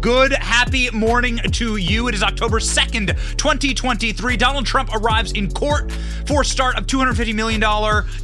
[0.00, 2.08] Good, happy morning to you.
[2.08, 4.34] It is October 2nd, 2023.
[4.38, 5.92] Donald Trump arrives in court
[6.24, 7.60] for start of $250 million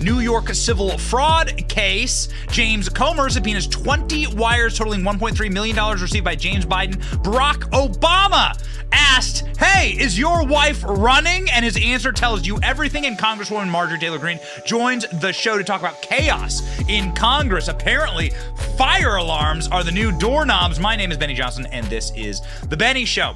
[0.00, 2.30] New York civil fraud case.
[2.50, 6.94] James Comer subpoenas 20 wires totaling $1.3 million received by James Biden.
[7.22, 8.58] Barack Obama
[8.92, 11.48] asked, Hey, is your wife running?
[11.50, 13.06] And his answer tells you everything.
[13.06, 17.68] And Congresswoman Marjorie Taylor Greene joins the show to talk about chaos in Congress.
[17.68, 18.30] Apparently,
[18.76, 20.78] fire alarms are the new doorknobs.
[20.78, 23.34] My name is Benny Johnson, and this is The Benny Show.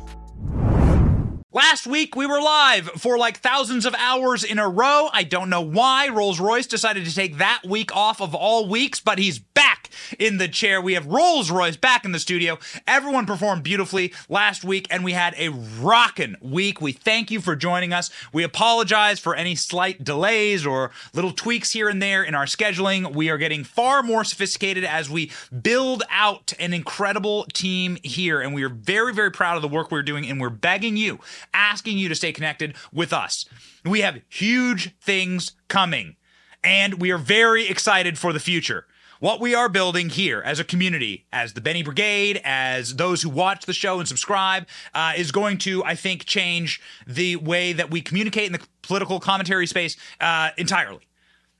[1.53, 5.09] Last week, we were live for like thousands of hours in a row.
[5.13, 9.01] I don't know why Rolls Royce decided to take that week off of all weeks,
[9.01, 10.81] but he's back in the chair.
[10.81, 12.57] We have Rolls Royce back in the studio.
[12.87, 16.81] Everyone performed beautifully last week, and we had a rockin' week.
[16.81, 18.11] We thank you for joining us.
[18.33, 23.13] We apologize for any slight delays or little tweaks here and there in our scheduling.
[23.13, 28.55] We are getting far more sophisticated as we build out an incredible team here, and
[28.55, 31.19] we are very, very proud of the work we're doing, and we're begging you
[31.53, 33.45] asking you to stay connected with us.
[33.85, 36.17] We have huge things coming,
[36.63, 38.87] and we are very excited for the future.
[39.21, 43.29] What we are building here as a community, as the Benny Brigade, as those who
[43.29, 47.91] watch the show and subscribe, uh, is going to, I think, change the way that
[47.91, 51.07] we communicate in the political commentary space uh, entirely.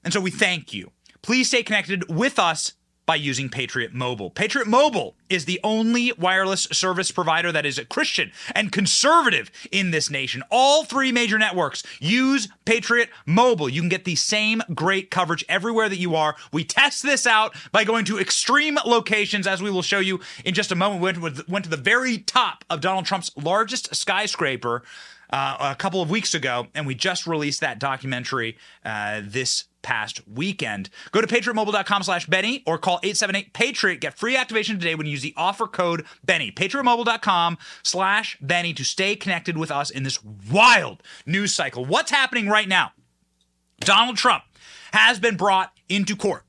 [0.03, 0.91] And so we thank you.
[1.21, 2.73] Please stay connected with us
[3.07, 4.31] by using Patriot Mobile.
[4.31, 9.91] Patriot Mobile is the only wireless service provider that is a Christian and conservative in
[9.91, 10.43] this nation.
[10.51, 13.69] All three major networks use Patriot Mobile.
[13.69, 16.37] You can get the same great coverage everywhere that you are.
[16.53, 20.55] We test this out by going to extreme locations, as we will show you in
[20.55, 21.03] just a moment.
[21.03, 24.83] We went, went to the very top of Donald Trump's largest skyscraper.
[25.33, 30.21] Uh, a couple of weeks ago, and we just released that documentary uh, this past
[30.29, 30.91] weekend.
[31.13, 34.01] Go to patriotmobile.com slash Benny or call 878-PATRIOT.
[34.01, 36.51] Get free activation today when you use the offer code Benny.
[36.51, 41.85] patriotmobile.com slash Benny to stay connected with us in this wild news cycle.
[41.85, 42.93] What's happening right now?
[43.81, 44.45] Donald Trump
[44.93, 46.45] has been brought into court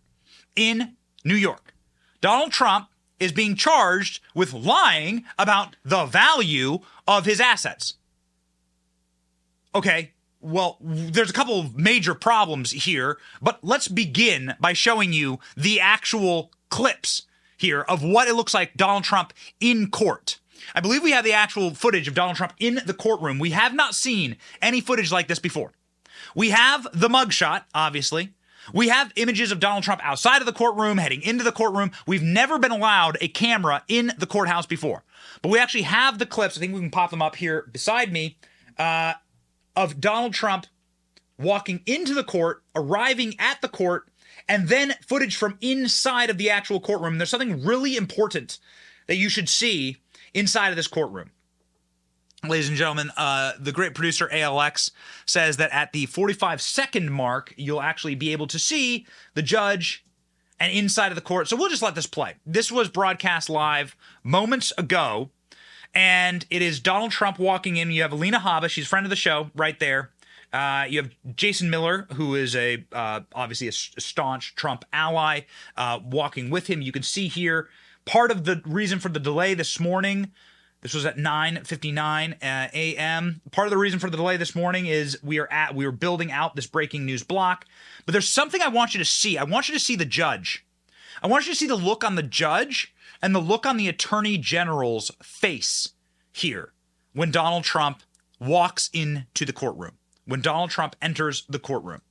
[0.56, 1.74] in New York.
[2.20, 2.88] Donald Trump
[3.20, 7.96] is being charged with lying about the value of his assets.
[9.74, 15.40] Okay, well, there's a couple of major problems here, but let's begin by showing you
[15.56, 17.24] the actual clips
[17.58, 20.40] here of what it looks like Donald Trump in court.
[20.76, 23.40] I believe we have the actual footage of Donald Trump in the courtroom.
[23.40, 25.74] We have not seen any footage like this before.
[26.36, 28.34] We have the mugshot, obviously.
[28.74, 31.92] We have images of Donald Trump outside of the courtroom, heading into the courtroom.
[32.06, 35.04] We've never been allowed a camera in the courthouse before.
[35.42, 36.58] But we actually have the clips.
[36.58, 38.38] I think we can pop them up here beside me.
[38.78, 39.14] Uh,
[39.76, 40.68] of Donald Trump
[41.38, 44.08] walking into the court, arriving at the court,
[44.48, 47.18] and then footage from inside of the actual courtroom.
[47.18, 48.60] There's something really important
[49.08, 49.98] that you should see
[50.34, 51.32] inside of this courtroom.
[52.48, 54.90] Ladies and gentlemen, uh, the great producer ALX
[55.28, 59.06] says that at the 45 second mark, you'll actually be able to see
[59.36, 60.04] the judge
[60.60, 61.48] and inside of the court.
[61.48, 62.36] So we'll just let this play.
[62.46, 65.30] This was broadcast live moments ago
[65.94, 67.92] and it is Donald Trump walking in.
[67.92, 70.12] You have Alina Habba, she's a friend of the show, right there.
[70.54, 75.42] Uh, you have Jason Miller, who is a uh, obviously a staunch Trump ally,
[75.78, 76.82] uh, walking with him.
[76.82, 77.70] You can see here
[78.06, 80.32] part of the reason for the delay this morning.
[80.82, 83.42] This was at 9:59 uh, a.m.
[83.52, 85.92] Part of the reason for the delay this morning is we are at we are
[85.92, 87.66] building out this breaking news block.
[88.06, 89.38] But there's something I want you to see.
[89.38, 90.66] I want you to see the judge.
[91.22, 93.88] I want you to see the look on the judge and the look on the
[93.88, 95.90] attorney general's face
[96.32, 96.74] here
[97.14, 98.02] when Donald Trump
[98.40, 102.02] walks into the courtroom, when Donald Trump enters the courtroom.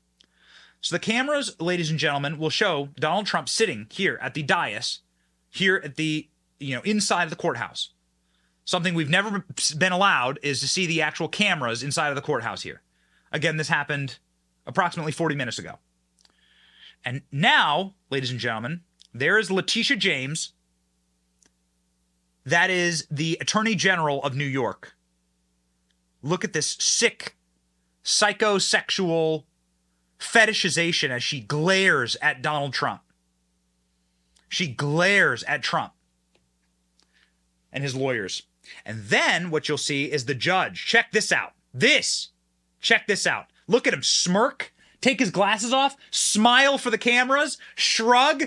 [0.80, 5.00] So the cameras, ladies and gentlemen, will show Donald Trump sitting here at the dais,
[5.50, 7.90] here at the, you know, inside of the courthouse.
[8.64, 9.44] Something we've never
[9.76, 12.82] been allowed is to see the actual cameras inside of the courthouse here.
[13.32, 14.18] Again, this happened
[14.66, 15.78] approximately 40 minutes ago.
[17.04, 18.82] And now, ladies and gentlemen,
[19.14, 20.52] there is Letitia James
[22.44, 24.94] that is the Attorney General of New York.
[26.22, 27.36] Look at this sick,
[28.04, 29.44] psychosexual
[30.18, 33.02] fetishization as she glares at Donald Trump.
[34.48, 35.92] She glares at Trump.
[37.72, 38.42] and his lawyers.
[38.84, 40.84] And then what you'll see is the judge.
[40.86, 41.52] Check this out.
[41.72, 42.30] This.
[42.80, 43.46] Check this out.
[43.68, 48.44] Look at him smirk, take his glasses off, smile for the cameras, shrug.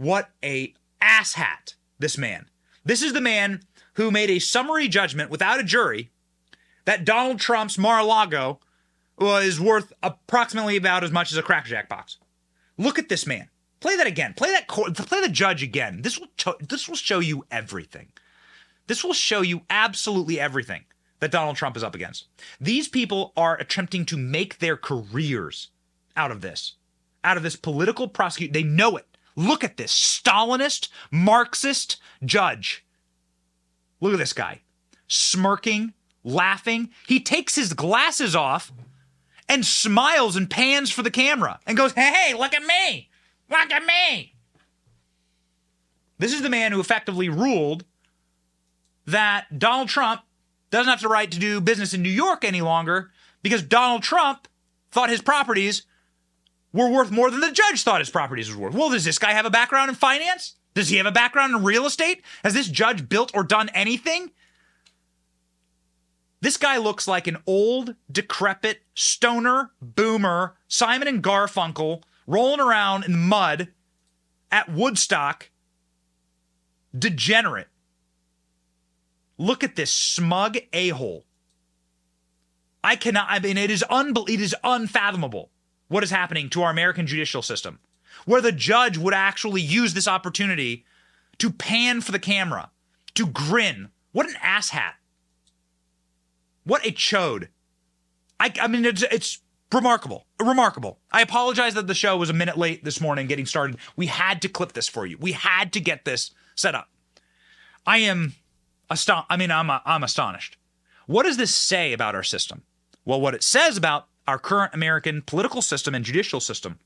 [0.00, 2.46] What a asshat, this man.
[2.86, 3.60] This is the man
[3.96, 6.08] who made a summary judgment without a jury
[6.86, 8.60] that Donald Trump's Mar-a-Lago
[9.18, 12.16] was worth approximately about as much as a crackerjack box.
[12.78, 13.50] Look at this man.
[13.80, 14.32] Play that again.
[14.32, 14.68] Play that.
[14.68, 16.00] Play the judge again.
[16.00, 16.28] This will.
[16.66, 18.08] this will show you everything.
[18.86, 20.84] This will show you absolutely everything
[21.18, 22.26] that Donald Trump is up against.
[22.58, 25.68] These people are attempting to make their careers
[26.16, 26.76] out of this,
[27.22, 28.54] out of this political prosecute.
[28.54, 29.04] They know it.
[29.40, 32.84] Look at this Stalinist, Marxist judge.
[34.02, 34.60] Look at this guy,
[35.08, 36.90] smirking, laughing.
[37.08, 38.70] He takes his glasses off
[39.48, 43.08] and smiles and pans for the camera and goes, Hey, look at me.
[43.48, 44.34] Look at me.
[46.18, 47.86] This is the man who effectively ruled
[49.06, 50.20] that Donald Trump
[50.70, 53.10] doesn't have the right to do business in New York any longer
[53.42, 54.48] because Donald Trump
[54.90, 55.86] thought his properties
[56.72, 58.74] were worth more than the judge thought his properties was worth.
[58.74, 60.56] Well, does this guy have a background in finance?
[60.74, 62.22] Does he have a background in real estate?
[62.44, 64.30] Has this judge built or done anything?
[66.40, 73.12] This guy looks like an old, decrepit, stoner, boomer, Simon and Garfunkel rolling around in
[73.12, 73.68] the mud
[74.50, 75.50] at Woodstock,
[76.96, 77.68] degenerate.
[79.36, 81.24] Look at this smug a hole.
[82.82, 85.50] I cannot, I mean, it is, unbe- it is unfathomable
[85.90, 87.80] what is happening to our American judicial system,
[88.24, 90.84] where the judge would actually use this opportunity
[91.38, 92.70] to pan for the camera,
[93.14, 93.90] to grin.
[94.12, 94.92] What an asshat.
[96.64, 97.48] What a chode.
[98.38, 99.40] I, I mean, it's, it's
[99.72, 100.26] remarkable.
[100.38, 101.00] Remarkable.
[101.10, 103.76] I apologize that the show was a minute late this morning getting started.
[103.96, 105.18] We had to clip this for you.
[105.18, 106.88] We had to get this set up.
[107.84, 108.34] I am
[108.88, 109.26] astonished.
[109.28, 110.56] I mean, I'm, I'm astonished.
[111.06, 112.62] What does this say about our system?
[113.04, 116.78] Well, what it says about our current American political system and judicial system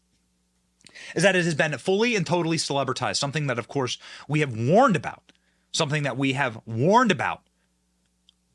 [1.14, 3.98] is that it has been fully and totally celebritized, something that, of course,
[4.28, 5.32] we have warned about,
[5.72, 7.42] something that we have warned about.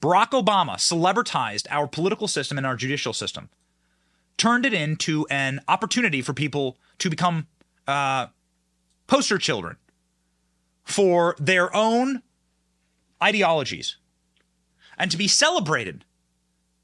[0.02, 3.50] Barack Obama celebritized our political system and our judicial system
[4.38, 7.48] turned it into an opportunity for people to become
[7.88, 8.28] uh,
[9.08, 9.76] poster children
[10.84, 12.22] for their own
[13.22, 13.98] ideologies
[14.98, 16.06] and to be celebrated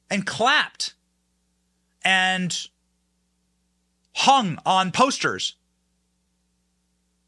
[0.10, 0.94] and clapped
[2.06, 2.68] and
[4.14, 5.56] hung on posters.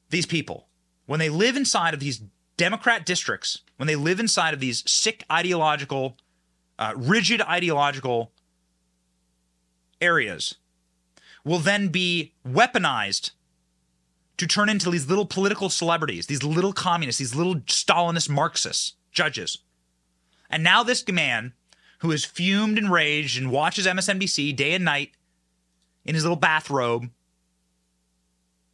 [0.09, 0.67] These people,
[1.07, 2.21] when they live inside of these
[2.55, 6.15] Democrat districts, when they live inside of these sick ideological,
[6.79, 8.31] uh, rigid ideological
[9.99, 10.55] areas
[11.43, 13.31] will then be weaponized
[14.37, 19.57] to turn into these little political celebrities, these little communists, these little Stalinist Marxists, judges.
[20.49, 21.53] And now this man
[21.99, 25.11] who is fumed and raged and watches MSNBC day and night
[26.05, 27.09] in his little bathrobe,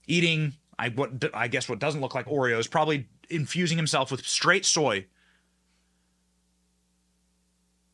[0.08, 4.66] eating I what I guess what doesn't look like Oreos, probably infusing himself with straight
[4.66, 5.06] soy.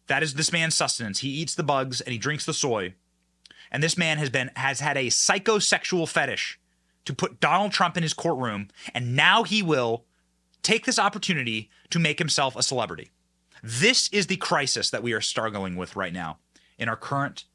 [0.07, 1.19] That is this man's sustenance.
[1.19, 2.95] He eats the bugs and he drinks the soy
[3.71, 6.59] and this man has been has had a psychosexual fetish
[7.05, 10.05] to put Donald Trump in his courtroom, and now he will
[10.61, 13.09] take this opportunity to make himself a celebrity.
[13.63, 16.39] This is the crisis that we are struggling with right now
[16.77, 17.45] in our current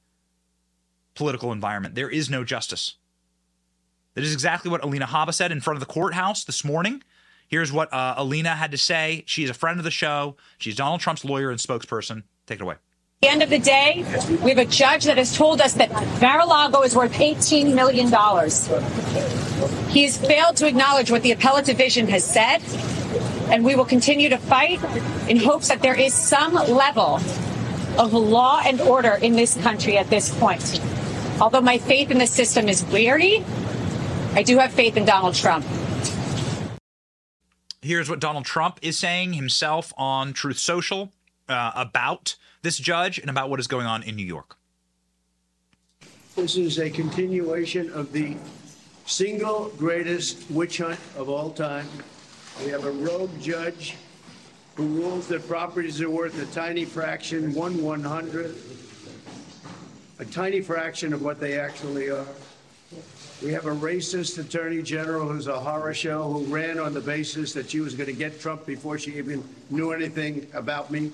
[1.14, 1.94] political environment.
[1.94, 2.96] There is no justice.
[4.14, 7.02] That is exactly what Alina Habba said in front of the courthouse this morning.
[7.48, 9.24] Here's what uh, Alina had to say.
[9.26, 10.36] She is a friend of the show.
[10.58, 12.22] She's Donald Trump's lawyer and spokesperson.
[12.46, 12.76] Take it away
[13.24, 14.04] the end of the day,
[14.42, 18.08] we have a judge that has told us that Mar-a-Lago is worth $18 million.
[19.88, 22.58] He has failed to acknowledge what the appellate division has said,
[23.50, 24.82] and we will continue to fight
[25.28, 27.20] in hopes that there is some level
[27.98, 30.80] of law and order in this country at this point.
[31.40, 33.44] Although my faith in the system is weary,
[34.34, 35.64] I do have faith in Donald Trump.
[37.82, 41.12] Here's what Donald Trump is saying himself on Truth Social
[41.48, 44.56] uh, about this judge and about what is going on in New York.
[46.34, 48.36] This is a continuation of the
[49.06, 51.86] single greatest witch hunt of all time.
[52.62, 53.96] We have a rogue judge
[54.76, 58.80] who rules that properties are worth a tiny fraction, one one hundredth,
[60.18, 62.26] a tiny fraction of what they actually are.
[63.42, 67.52] We have a racist attorney general who's a horror show who ran on the basis
[67.54, 71.12] that she was going to get Trump before she even knew anything about me.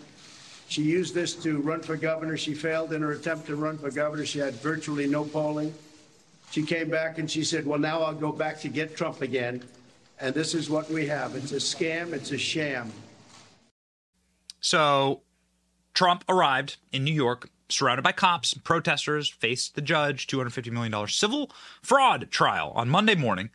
[0.68, 2.36] She used this to run for governor.
[2.36, 4.24] She failed in her attempt to run for governor.
[4.24, 5.74] She had virtually no polling.
[6.50, 9.64] She came back and she said, Well, now I'll go back to get Trump again.
[10.20, 11.34] And this is what we have.
[11.34, 12.12] It's a scam.
[12.12, 12.92] It's a sham.
[14.60, 15.22] So
[15.94, 21.50] Trump arrived in New York, surrounded by cops protesters, faced the judge, $250 million civil
[21.82, 23.50] fraud trial on Monday morning.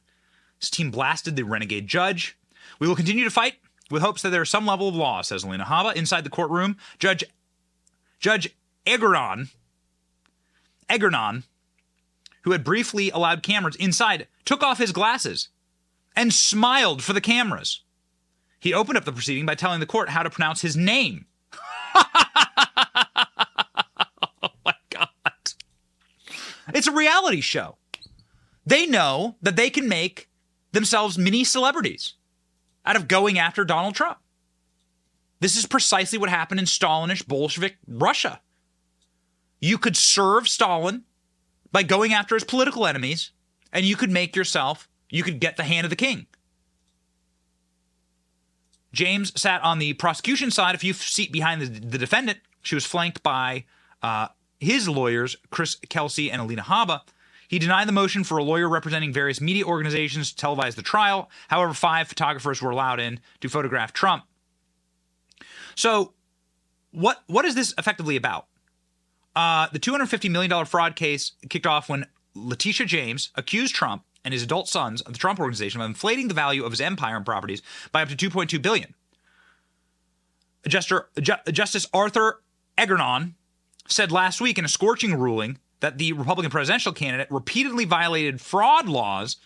[0.59, 2.37] His team blasted the renegade judge.
[2.79, 3.55] We will continue to fight
[3.91, 5.95] with hopes that there is some level of law, says Alina Habba.
[5.95, 7.23] Inside the courtroom, Judge
[8.19, 8.55] Judge
[8.87, 9.49] Engoron,
[10.89, 11.43] Engoron,
[12.41, 15.49] who had briefly allowed cameras inside, took off his glasses
[16.15, 17.81] and smiled for the cameras.
[18.59, 21.25] He opened up the proceeding by telling the court how to pronounce his name.
[21.95, 22.03] oh
[24.65, 25.09] my God.
[26.73, 27.77] It's a reality show.
[28.65, 30.29] They know that they can make
[30.71, 32.15] themselves mini celebrities
[32.85, 34.17] out of going after Donald Trump.
[35.39, 38.41] This is precisely what happened in Stalinish Bolshevik Russia.
[39.59, 41.03] You could serve Stalin
[41.71, 43.31] by going after his political enemies,
[43.71, 46.27] and you could make yourself, you could get the hand of the king.
[48.91, 52.39] James sat on the prosecution side, a few seat behind the, the defendant.
[52.61, 53.63] She was flanked by
[54.03, 54.27] uh,
[54.59, 56.99] his lawyers, Chris Kelsey and Alina Habba.
[57.47, 61.29] He denied the motion for a lawyer representing various media organizations to televise the trial.
[61.47, 64.25] However, five photographers were allowed in to photograph Trump.
[65.75, 66.13] So,
[66.91, 68.47] what what is this effectively about?
[69.33, 74.43] Uh, the $250 million fraud case kicked off when Letitia James accused Trump and his
[74.43, 77.61] adult sons of the Trump Organization of inflating the value of his empire and properties
[77.93, 78.93] by up to 2.2 billion.
[80.67, 82.41] Justice Arthur
[82.77, 83.33] Engoron
[83.87, 88.89] said last week in a scorching ruling that the Republican presidential candidate repeatedly violated fraud
[88.89, 89.37] laws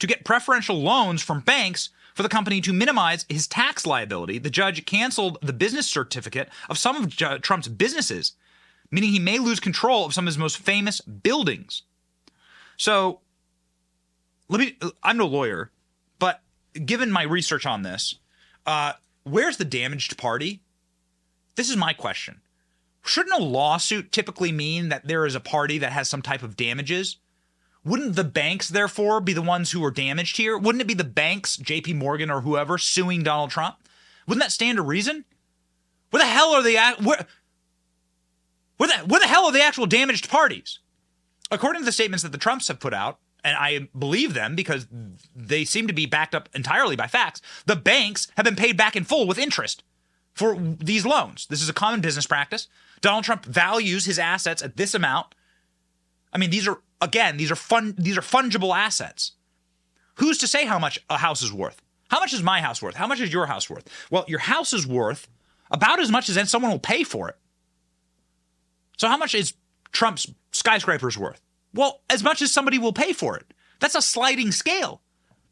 [0.00, 4.38] to get preferential loans from banks for the company to minimize his tax liability.
[4.38, 8.32] The judge canceled the business certificate of some of Trump's businesses,
[8.90, 11.82] meaning he may lose control of some of his most famous buildings.
[12.76, 13.20] So
[14.54, 15.70] let me i'm no lawyer
[16.18, 16.40] but
[16.86, 18.16] given my research on this
[18.66, 18.92] uh,
[19.24, 20.62] where's the damaged party?
[21.56, 22.40] This is my question.
[23.02, 26.56] Shouldn't a lawsuit typically mean that there is a party that has some type of
[26.56, 27.18] damages?
[27.84, 30.56] Wouldn't the banks therefore be the ones who are damaged here?
[30.56, 33.76] Wouldn't it be the banks jp morgan or whoever suing donald trump?
[34.26, 35.26] Wouldn't that stand to reason?
[36.08, 37.26] Where the hell are the where,
[38.78, 40.78] where the, where the hell are the actual damaged parties?
[41.50, 44.86] According to the statements that the trumps have put out and I believe them because
[45.36, 47.42] they seem to be backed up entirely by facts.
[47.66, 49.84] The banks have been paid back in full with interest
[50.32, 51.46] for these loans.
[51.46, 52.68] This is a common business practice.
[53.02, 55.34] Donald Trump values his assets at this amount.
[56.32, 59.32] I mean, these are again, these are fun these are fungible assets.
[60.16, 61.82] Who's to say how much a house is worth?
[62.08, 62.94] How much is my house worth?
[62.94, 63.88] How much is your house worth?
[64.10, 65.28] Well, your house is worth
[65.70, 67.36] about as much as someone will pay for it.
[68.96, 69.54] So how much is
[69.92, 71.40] Trump's skyscrapers worth?
[71.74, 73.52] Well, as much as somebody will pay for it.
[73.80, 75.02] That's a sliding scale.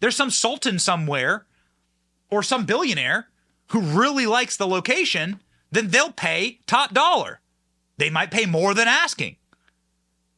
[0.00, 1.46] There's some sultan somewhere
[2.30, 3.28] or some billionaire
[3.68, 7.40] who really likes the location, then they'll pay top dollar.
[7.98, 9.36] They might pay more than asking.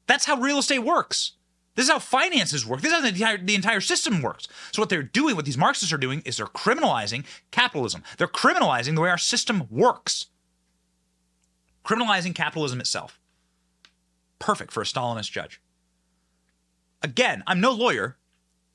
[0.06, 1.32] That's how real estate works.
[1.74, 2.80] This is how finances work.
[2.80, 4.46] This is how the entire, the entire system works.
[4.70, 8.04] So, what they're doing, what these Marxists are doing, is they're criminalizing capitalism.
[8.16, 10.26] They're criminalizing the way our system works,
[11.84, 13.18] criminalizing capitalism itself.
[14.38, 15.60] Perfect for a Stalinist judge.
[17.04, 18.16] Again, I'm no lawyer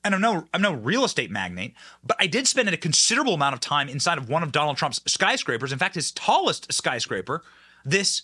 [0.04, 3.54] and I'm no I'm no real estate magnate, but I did spend a considerable amount
[3.54, 5.72] of time inside of one of Donald Trump's skyscrapers.
[5.72, 7.42] In fact, his tallest skyscraper.
[7.84, 8.22] This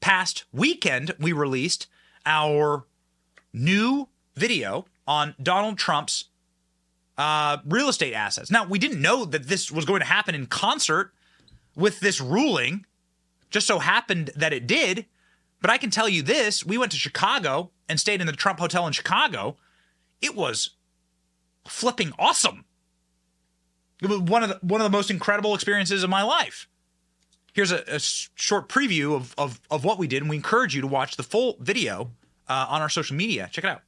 [0.00, 1.88] past weekend, we released
[2.24, 2.86] our
[3.52, 6.24] new video on Donald Trump's
[7.18, 8.50] uh, real estate assets.
[8.50, 11.12] Now, we didn't know that this was going to happen in concert
[11.76, 12.86] with this ruling.
[13.50, 15.04] Just so happened that it did.
[15.64, 18.58] But I can tell you this: we went to Chicago and stayed in the Trump
[18.58, 19.56] Hotel in Chicago,
[20.20, 20.72] it was
[21.66, 22.66] flipping awesome.
[24.02, 26.68] It was one of the, one of the most incredible experiences of my life.
[27.54, 30.82] Here's a, a short preview of, of, of what we did, and we encourage you
[30.82, 32.10] to watch the full video
[32.46, 33.48] uh, on our social media.
[33.50, 33.80] Check it out.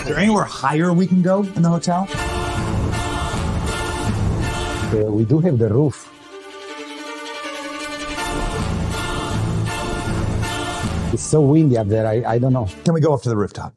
[0.00, 2.08] Is there anywhere higher we can go in the hotel?
[4.98, 6.10] Uh, we do have the roof.
[11.20, 12.06] It's so windy up there.
[12.06, 12.66] I, I don't know.
[12.82, 13.74] Can we go up to the rooftop?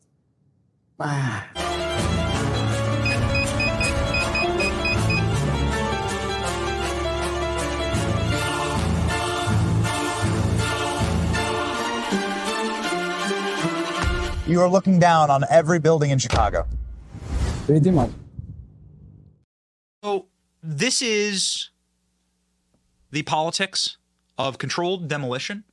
[14.47, 16.65] You are looking down on every building in Chicago.
[17.65, 18.11] Pretty much.
[20.01, 20.27] So,
[20.61, 21.71] this is
[23.11, 23.97] the politics
[24.37, 25.65] of controlled demolition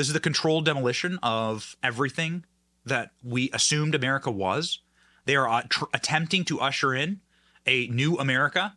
[0.00, 2.46] this is the controlled demolition of everything
[2.86, 4.80] that we assumed America was.
[5.26, 7.20] They are uh, tr- attempting to usher in
[7.66, 8.76] a new America,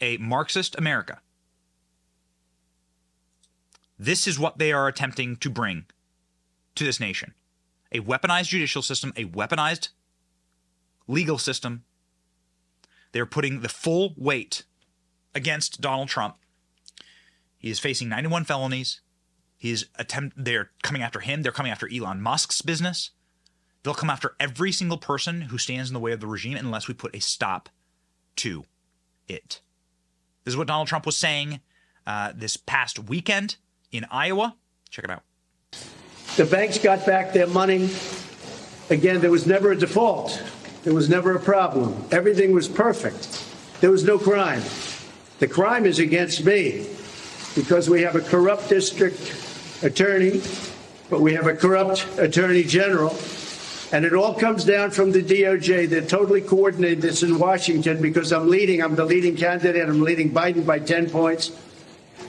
[0.00, 1.20] a Marxist America.
[3.98, 5.84] This is what they are attempting to bring
[6.76, 7.34] to this nation
[7.92, 9.88] a weaponized judicial system, a weaponized
[11.06, 11.84] legal system.
[13.12, 14.64] They're putting the full weight
[15.34, 16.36] against Donald Trump.
[17.58, 19.02] He is facing 91 felonies.
[19.96, 21.42] Attempt they're coming after him.
[21.42, 23.10] They're coming after Elon Musk's business.
[23.82, 26.88] They'll come after every single person who stands in the way of the regime unless
[26.88, 27.68] we put a stop
[28.36, 28.64] to
[29.28, 29.60] it.
[30.44, 31.60] This is what Donald Trump was saying
[32.06, 33.56] uh, this past weekend
[33.92, 34.56] in Iowa.
[34.90, 35.22] Check it out.
[36.36, 37.88] The banks got back their money.
[38.90, 40.42] Again, there was never a default.
[40.82, 42.04] There was never a problem.
[42.10, 43.42] Everything was perfect.
[43.80, 44.62] There was no crime.
[45.38, 46.86] The crime is against me
[47.54, 49.43] because we have a corrupt district
[49.82, 50.42] attorney,
[51.10, 53.16] but we have a corrupt attorney general.
[53.92, 55.88] And it all comes down from the DOJ.
[55.88, 58.82] They're totally coordinated this in Washington because I'm leading.
[58.82, 59.88] I'm the leading candidate.
[59.88, 61.52] I'm leading Biden by 10 points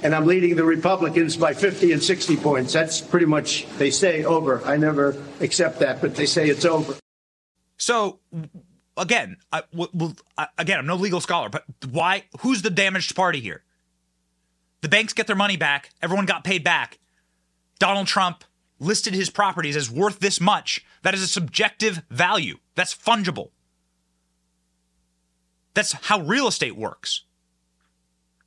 [0.04, 2.74] and I'm leading the Republicans by 50 and 60 points.
[2.74, 4.64] That's pretty much, they say, over.
[4.64, 6.96] I never accept that, but they say it's over.
[7.78, 8.20] So,
[8.98, 9.64] again, I,
[10.58, 12.26] again, I'm no legal scholar, but why?
[12.42, 13.64] Who's the damaged party here?
[14.82, 15.90] The banks get their money back.
[16.02, 17.00] Everyone got paid back.
[17.80, 18.44] Donald Trump
[18.80, 20.86] listed his properties as worth this much.
[21.02, 22.58] That is a subjective value.
[22.76, 23.52] That's fungible.
[25.74, 27.24] That's how real estate works.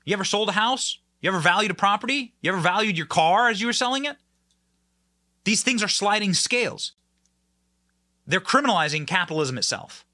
[0.04, 0.98] You ever sold a house?
[1.20, 2.34] You ever valued a property?
[2.40, 4.16] You ever valued your car as you were selling it?
[5.44, 6.92] These things are sliding scales.
[8.26, 10.04] They're criminalizing capitalism itself.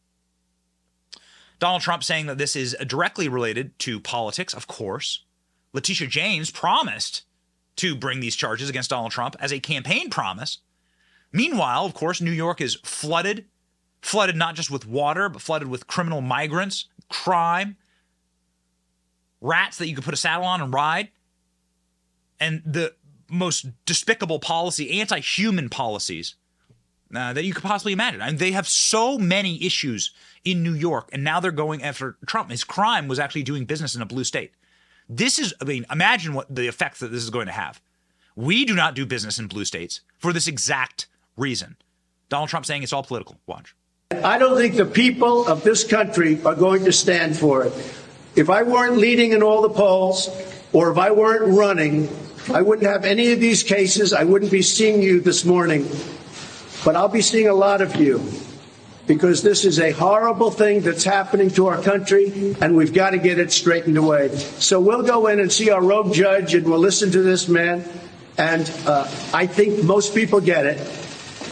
[1.59, 5.25] Donald Trump saying that this is directly related to politics, of course.
[5.73, 7.23] Letitia James promised
[7.76, 10.59] to bring these charges against Donald Trump as a campaign promise.
[11.33, 13.47] Meanwhile, of course, New York is flooded,
[14.00, 17.76] flooded not just with water, but flooded with criminal migrants, crime,
[19.40, 21.09] rats that you could put a saddle on and ride,
[22.38, 22.94] and the
[23.29, 26.37] most despicable policy, anti human policies
[27.14, 28.22] uh, that you could possibly imagine.
[28.22, 30.12] I mean, they have so many issues
[30.44, 32.51] in New York, and now they're going after Trump.
[32.51, 34.53] His crime was actually doing business in a blue state.
[35.09, 37.81] This is, I mean, imagine what the effects that this is going to have.
[38.37, 41.77] We do not do business in blue states for this exact reason.
[42.29, 43.38] Donald Trump saying it's all political.
[43.47, 43.75] Watch.
[44.11, 47.73] I don't think the people of this country are going to stand for it.
[48.35, 50.29] If I weren't leading in all the polls,
[50.73, 52.09] or if I weren't running,
[52.53, 54.12] I wouldn't have any of these cases.
[54.12, 55.88] I wouldn't be seeing you this morning.
[56.85, 58.19] But I'll be seeing a lot of you
[59.07, 63.19] because this is a horrible thing that's happening to our country, and we've got to
[63.19, 64.35] get it straightened away.
[64.37, 67.85] So we'll go in and see our rogue judge, and we'll listen to this man.
[68.38, 70.79] And uh, I think most people get it.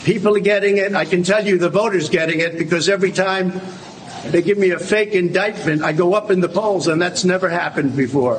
[0.05, 0.95] People are getting it.
[0.95, 3.61] I can tell you the voters getting it because every time
[4.25, 5.83] they give me a fake indictment.
[5.83, 8.39] I go up in the polls, and that's never happened before.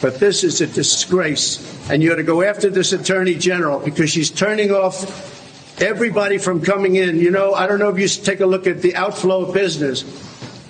[0.00, 1.90] But this is a disgrace.
[1.90, 5.41] And you ought to go after this attorney general because she's turning off
[5.82, 7.18] everybody from coming in.
[7.18, 10.02] You know, I don't know if you take a look at the outflow of business.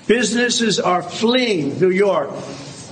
[0.07, 2.31] Businesses are fleeing New York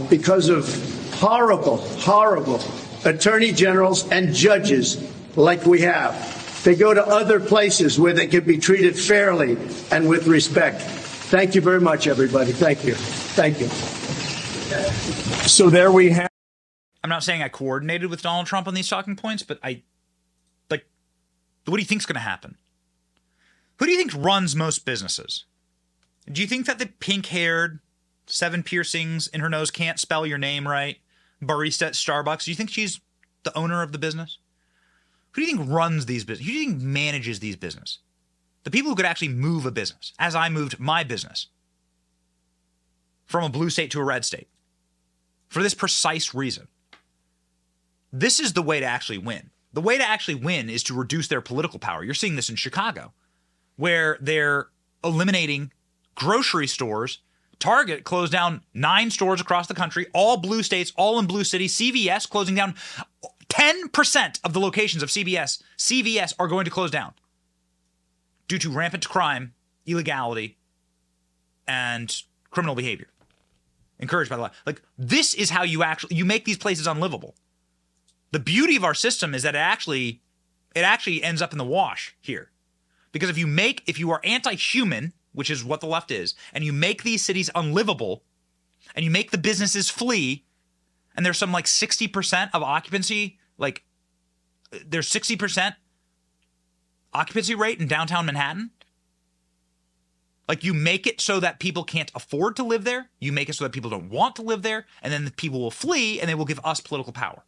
[0.08, 0.68] because of
[1.14, 2.60] horrible, horrible
[3.04, 6.62] attorney generals and judges like we have.
[6.64, 9.56] They go to other places where they can be treated fairly
[9.90, 10.82] and with respect.
[10.82, 12.52] Thank you very much, everybody.
[12.52, 12.94] Thank you.
[12.94, 13.68] Thank you.
[15.48, 16.28] So there we have.
[17.02, 19.89] I'm not saying I coordinated with Donald Trump on these talking points, but I like.
[21.70, 22.56] What do you think's going to happen?
[23.78, 25.44] Who do you think runs most businesses?
[26.30, 27.80] Do you think that the pink-haired,
[28.26, 30.98] seven piercings in her nose can't spell your name right,
[31.42, 32.44] barista at Starbucks?
[32.44, 33.00] Do you think she's
[33.42, 34.38] the owner of the business?
[35.32, 36.46] Who do you think runs these businesses?
[36.46, 38.00] Who do you think manages these businesses?
[38.64, 41.46] the people who could actually move a business, as I moved my business
[43.24, 44.48] from a blue state to a red state,
[45.48, 46.68] for this precise reason.
[48.12, 49.50] This is the way to actually win.
[49.72, 52.02] The way to actually win is to reduce their political power.
[52.02, 53.12] You're seeing this in Chicago,
[53.76, 54.68] where they're
[55.04, 55.72] eliminating
[56.14, 57.20] grocery stores.
[57.58, 61.76] Target closed down nine stores across the country, all blue states, all in blue cities.
[61.76, 62.74] CVS closing down
[63.48, 65.62] 10% of the locations of CVS.
[65.76, 67.12] CVS are going to close down
[68.48, 69.52] due to rampant crime,
[69.86, 70.56] illegality,
[71.68, 73.08] and criminal behavior
[74.00, 74.50] encouraged by the law.
[74.66, 77.34] Like this is how you actually you make these places unlivable.
[78.32, 80.20] The beauty of our system is that it actually
[80.74, 82.50] it actually ends up in the wash here.
[83.12, 86.64] Because if you make if you are anti-human, which is what the left is, and
[86.64, 88.22] you make these cities unlivable
[88.94, 90.44] and you make the businesses flee
[91.16, 93.84] and there's some like 60% of occupancy like
[94.86, 95.74] there's 60%
[97.12, 98.70] occupancy rate in downtown Manhattan?
[100.48, 103.54] Like you make it so that people can't afford to live there, you make it
[103.54, 106.28] so that people don't want to live there, and then the people will flee and
[106.28, 107.44] they will give us political power.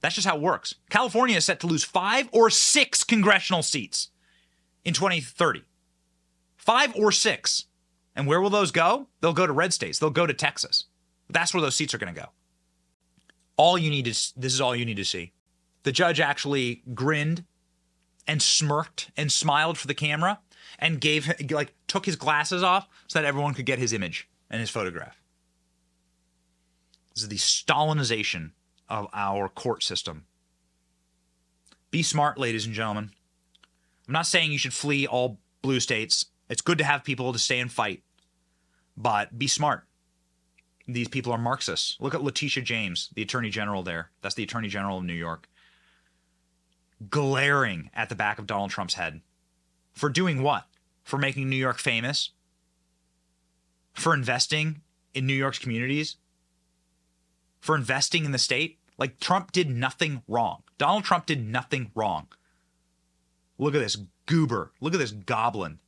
[0.00, 0.74] That's just how it works.
[0.88, 4.08] California is set to lose five or six congressional seats
[4.84, 5.62] in 2030.
[6.56, 7.66] Five or six.
[8.16, 9.08] And where will those go?
[9.20, 9.98] They'll go to red states.
[9.98, 10.84] They'll go to Texas.
[11.28, 12.28] That's where those seats are going to go.
[13.56, 15.32] All you need is this is all you need to see.
[15.82, 17.44] The judge actually grinned
[18.26, 20.40] and smirked and smiled for the camera
[20.78, 24.60] and gave like took his glasses off so that everyone could get his image and
[24.60, 25.20] his photograph.
[27.14, 28.52] This is the Stalinization
[28.90, 30.26] of our court system.
[31.90, 33.10] Be smart, ladies and gentlemen.
[34.06, 36.26] I'm not saying you should flee all blue states.
[36.48, 38.02] It's good to have people to stay and fight,
[38.96, 39.84] but be smart.
[40.86, 41.96] These people are Marxists.
[42.00, 44.10] Look at Letitia James, the attorney general there.
[44.22, 45.48] That's the attorney general of New York
[47.08, 49.20] glaring at the back of Donald Trump's head.
[49.92, 50.66] For doing what?
[51.02, 52.30] For making New York famous?
[53.94, 54.82] For investing
[55.14, 56.16] in New York's communities?
[57.60, 58.78] For investing in the state?
[59.00, 60.62] Like Trump did nothing wrong.
[60.78, 62.28] Donald Trump did nothing wrong.
[63.58, 64.72] Look at this goober.
[64.80, 65.80] Look at this goblin.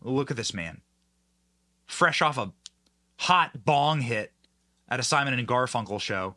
[0.00, 0.80] Look at this man.
[1.86, 2.52] Fresh off a
[3.18, 4.32] hot bong hit
[4.88, 6.36] at a Simon and Garfunkel show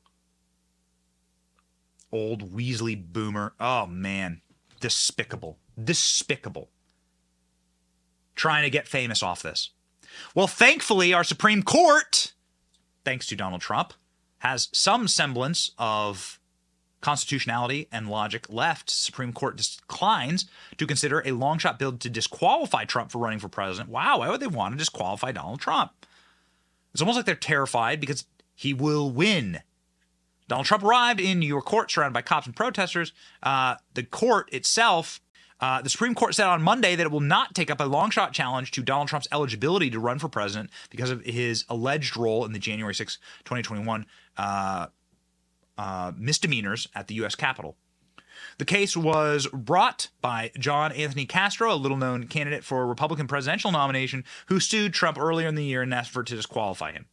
[2.11, 3.53] old Weasley boomer.
[3.59, 4.41] Oh man,
[4.79, 5.57] despicable.
[5.81, 6.69] Despicable.
[8.35, 9.71] Trying to get famous off this.
[10.33, 12.33] Well, thankfully, our Supreme Court,
[13.03, 13.93] thanks to Donald Trump,
[14.45, 16.39] has some semblance of
[17.01, 18.89] constitutionality and logic left.
[18.89, 20.45] Supreme Court declines
[20.77, 23.89] to consider a long shot bill to disqualify Trump for running for president.
[23.89, 25.91] Wow, why would they want to disqualify Donald Trump?
[26.93, 29.61] It's almost like they're terrified because he will win
[30.47, 33.13] Donald Trump arrived in New York court surrounded by cops and protesters.
[33.41, 35.19] Uh, the court itself,
[35.59, 38.11] uh, the Supreme Court said on Monday that it will not take up a long
[38.11, 42.45] shot challenge to Donald Trump's eligibility to run for president because of his alleged role
[42.45, 44.05] in the January 6, 2021
[44.37, 44.87] uh,
[45.77, 47.35] uh, misdemeanors at the U.S.
[47.35, 47.75] Capitol.
[48.57, 53.27] The case was brought by John Anthony Castro, a little known candidate for a Republican
[53.27, 57.05] presidential nomination, who sued Trump earlier in the year and asked for to disqualify him.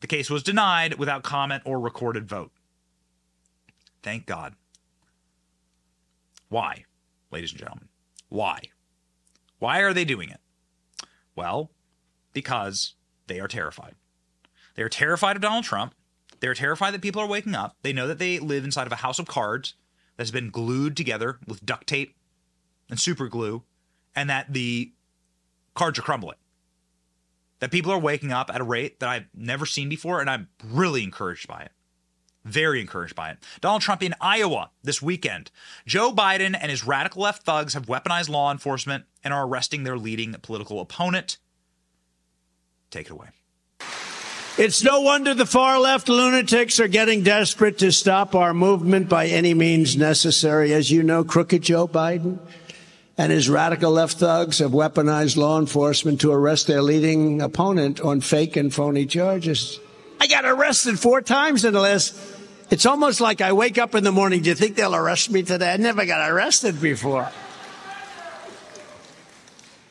[0.00, 2.52] The case was denied without comment or recorded vote.
[4.02, 4.54] Thank God.
[6.48, 6.84] Why,
[7.30, 7.88] ladies and gentlemen?
[8.28, 8.60] Why?
[9.58, 10.40] Why are they doing it?
[11.34, 11.70] Well,
[12.32, 12.94] because
[13.26, 13.94] they are terrified.
[14.74, 15.94] They are terrified of Donald Trump.
[16.40, 17.76] They're terrified that people are waking up.
[17.82, 19.74] They know that they live inside of a house of cards
[20.16, 22.16] that's been glued together with duct tape
[22.88, 23.64] and super glue,
[24.14, 24.92] and that the
[25.74, 26.38] cards are crumbling.
[27.60, 30.48] That people are waking up at a rate that I've never seen before, and I'm
[30.62, 31.72] really encouraged by it.
[32.44, 33.38] Very encouraged by it.
[33.60, 35.50] Donald Trump in Iowa this weekend.
[35.84, 39.98] Joe Biden and his radical left thugs have weaponized law enforcement and are arresting their
[39.98, 41.38] leading political opponent.
[42.90, 43.28] Take it away.
[44.58, 49.26] It's no wonder the far left lunatics are getting desperate to stop our movement by
[49.26, 50.72] any means necessary.
[50.72, 52.38] As you know, crooked Joe Biden
[53.18, 58.22] and his radical left thugs have weaponized law enforcement to arrest their leading opponent on
[58.22, 59.78] fake and phony charges.
[60.22, 62.18] I got arrested four times in the last
[62.70, 64.40] it's almost like I wake up in the morning.
[64.40, 65.70] Do you think they'll arrest me today?
[65.70, 67.30] I never got arrested before.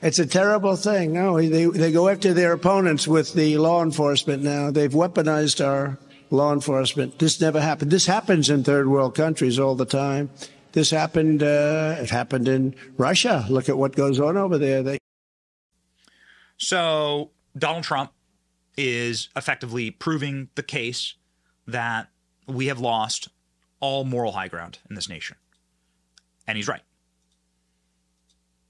[0.06, 1.14] It's a terrible thing.
[1.14, 4.70] No, they, they go after their opponents with the law enforcement now.
[4.70, 5.98] They've weaponized our
[6.30, 7.18] law enforcement.
[7.18, 7.90] This never happened.
[7.90, 10.30] This happens in third world countries all the time.
[10.74, 11.42] This happened.
[11.42, 13.48] Uh, it happened in Russia.
[13.50, 14.84] Look at what goes on over there.
[14.84, 15.00] They.
[16.58, 18.12] So Donald Trump
[18.78, 21.16] is effectively proving the case
[21.66, 22.10] that
[22.46, 23.30] we have lost
[23.80, 25.36] all moral high ground in this nation.
[26.46, 26.84] And he's right.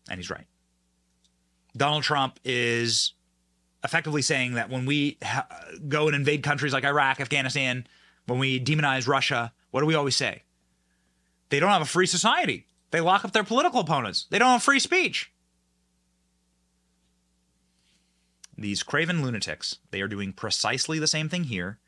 [0.10, 0.46] And he's right.
[1.76, 3.14] Donald Trump is
[3.84, 5.48] effectively saying that when we ha-
[5.88, 7.86] go and invade countries like Iraq, Afghanistan,
[8.26, 10.44] when we demonize Russia, what do we always say?
[11.50, 12.66] They don't have a free society.
[12.92, 14.26] They lock up their political opponents.
[14.30, 15.32] They don't have free speech.
[18.58, 21.80] These craven lunatics, they are doing precisely the same thing here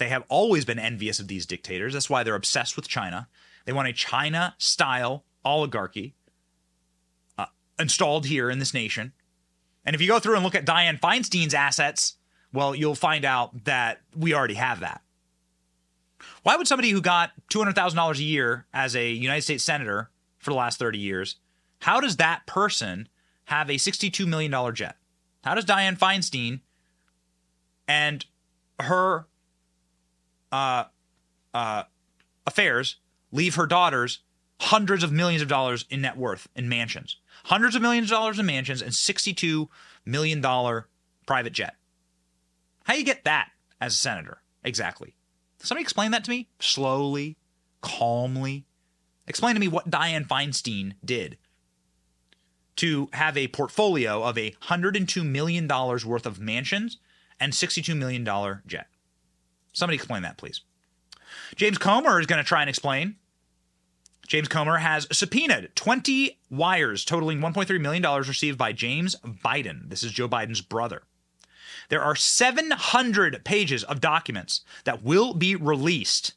[0.00, 1.92] they have always been envious of these dictators.
[1.92, 3.28] That's why they're obsessed with China.
[3.66, 6.14] They want a China style oligarchy
[7.36, 7.46] uh,
[7.78, 9.12] installed here in this nation.
[9.84, 12.16] And if you go through and look at Dianne Feinstein's assets,
[12.52, 15.02] well, you'll find out that we already have that.
[16.42, 20.56] Why would somebody who got $200,000 a year as a United States Senator for the
[20.56, 21.36] last 30 years,
[21.80, 23.08] how does that person
[23.44, 24.96] have a $62 million jet?
[25.44, 26.60] How does Dianne Feinstein
[27.88, 28.24] and
[28.78, 29.26] her
[30.52, 30.84] uh,
[31.54, 31.84] uh,
[32.46, 32.96] affairs
[33.32, 34.20] leave her daughters
[34.60, 37.16] hundreds of millions of dollars in net worth in mansions,
[37.50, 39.66] hundreds of millions of dollars in mansions, and $62
[40.06, 40.40] million
[41.26, 41.74] private jet.
[42.84, 43.48] How you get that
[43.80, 44.40] as a senator?
[44.62, 45.16] Exactly.
[45.58, 47.36] Somebody explain that to me slowly,
[47.80, 48.66] calmly.
[49.26, 51.38] Explain to me what Dianne Feinstein did
[52.76, 56.98] to have a portfolio of a $102 million worth of mansions
[57.40, 58.24] and $62 million
[58.64, 58.86] jet.
[59.72, 60.60] Somebody explain that, please.
[61.56, 63.16] James Comer is going to try and explain.
[64.30, 69.90] James Comer has subpoenaed 20 wires totaling $1.3 million received by James Biden.
[69.90, 71.02] This is Joe Biden's brother.
[71.88, 76.34] There are 700 pages of documents that will be released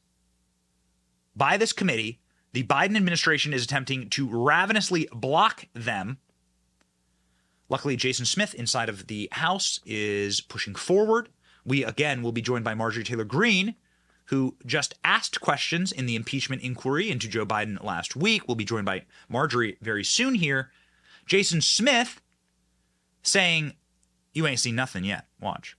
[1.35, 2.19] by this committee.
[2.53, 6.17] The Biden administration is attempting to ravenously block them.
[7.69, 11.29] Luckily, Jason Smith inside of the House is pushing forward.
[11.63, 13.75] We again will be joined by Marjorie Taylor Greene,
[14.25, 18.47] who just asked questions in the impeachment inquiry into Joe Biden last week.
[18.47, 20.71] We'll be joined by Marjorie very soon here.
[21.25, 22.21] Jason Smith
[23.21, 23.73] saying
[24.33, 25.27] you ain't seen nothing yet.
[25.39, 25.77] Watch.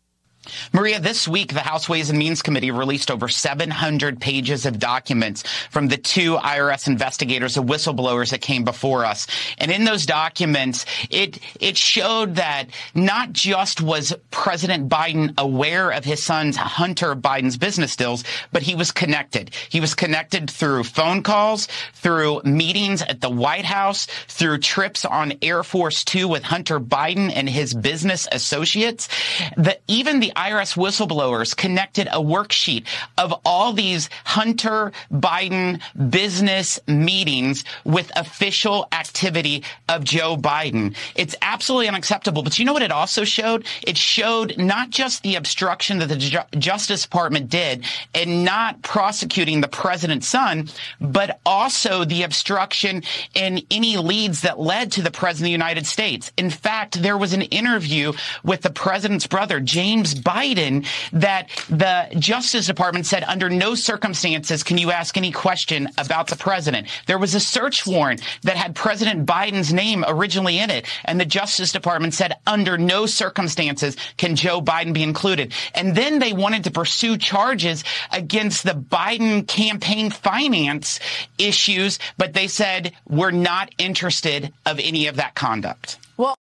[0.73, 5.43] Maria, this week, the House Ways and Means Committee released over 700 pages of documents
[5.71, 9.27] from the two IRS investigators, the whistleblowers that came before us.
[9.59, 16.05] And in those documents, it, it showed that not just was President Biden aware of
[16.05, 19.55] his son's Hunter Biden's business deals, but he was connected.
[19.69, 25.35] He was connected through phone calls, through meetings at the White House, through trips on
[25.43, 29.09] Air Force Two with Hunter Biden and his business associates.
[29.57, 32.87] The, even the IRS whistleblowers connected a worksheet
[33.19, 40.97] of all these Hunter Biden business meetings with official activity of Joe Biden.
[41.15, 42.43] It's absolutely unacceptable.
[42.43, 43.67] But you know what it also showed?
[43.83, 49.61] It showed not just the obstruction that the Ju- Justice Department did in not prosecuting
[49.61, 50.69] the president's son,
[51.01, 53.03] but also the obstruction
[53.35, 56.33] in any leads that led to the president of the United States.
[56.37, 62.67] In fact, there was an interview with the president's brother, James Biden, that the Justice
[62.67, 66.89] Department said under no circumstances can you ask any question about the president.
[67.07, 71.25] There was a search warrant that had President Biden's name originally in it, and the
[71.25, 75.53] Justice Department said under no circumstances can Joe Biden be included.
[75.75, 81.01] And then they wanted to pursue charges against the Biden campaign finance
[81.39, 85.99] issues, but they said we're not interested of any of that conduct.
[86.17, 86.37] Well,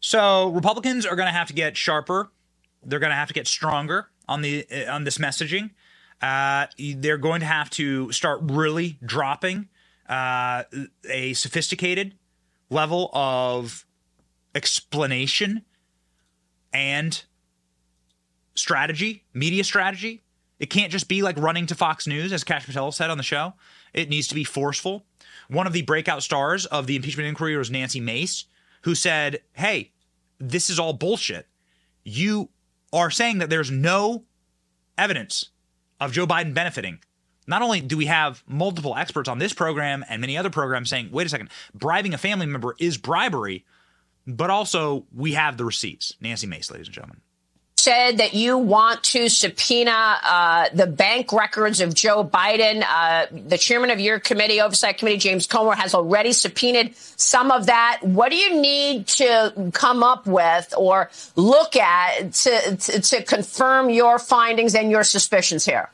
[0.00, 2.30] so Republicans are going to have to get sharper.
[2.82, 5.70] They're going to have to get stronger on the uh, on this messaging.
[6.22, 9.68] Uh, they're going to have to start really dropping
[10.08, 10.64] uh,
[11.08, 12.14] a sophisticated
[12.68, 13.86] level of
[14.54, 15.64] explanation
[16.72, 17.24] and
[18.54, 20.22] strategy, media strategy.
[20.58, 23.24] It can't just be like running to Fox News, as Kash Patel said on the
[23.24, 23.54] show.
[23.94, 25.06] It needs to be forceful.
[25.48, 28.44] One of the breakout stars of the impeachment inquiry was Nancy Mace,
[28.82, 29.92] who said, Hey,
[30.38, 31.46] this is all bullshit.
[32.04, 32.50] You
[32.92, 34.24] are saying that there's no
[34.98, 35.50] evidence
[36.00, 36.98] of Joe Biden benefiting.
[37.46, 41.10] Not only do we have multiple experts on this program and many other programs saying,
[41.10, 43.64] wait a second, bribing a family member is bribery,
[44.26, 46.14] but also we have the receipts.
[46.20, 47.20] Nancy Mace, ladies and gentlemen
[47.82, 52.84] said that you want to subpoena uh, the bank records of Joe Biden.
[52.86, 57.66] Uh, the chairman of your committee, Oversight Committee, James Comer, has already subpoenaed some of
[57.66, 58.00] that.
[58.02, 63.90] What do you need to come up with or look at to, to, to confirm
[63.90, 65.88] your findings and your suspicions here?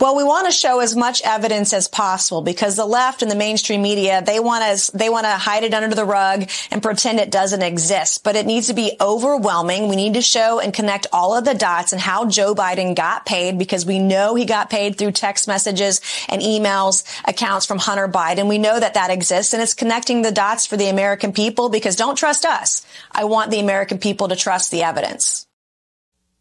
[0.00, 3.36] Well, we want to show as much evidence as possible because the left and the
[3.36, 7.20] mainstream media, they want to, they want to hide it under the rug and pretend
[7.20, 9.88] it doesn't exist, but it needs to be overwhelming.
[9.88, 13.24] We need to show and connect all of the dots and how Joe Biden got
[13.24, 18.08] paid because we know he got paid through text messages and emails accounts from Hunter
[18.08, 18.48] Biden.
[18.48, 21.94] We know that that exists and it's connecting the dots for the American people because
[21.94, 22.84] don't trust us.
[23.12, 25.46] I want the American people to trust the evidence.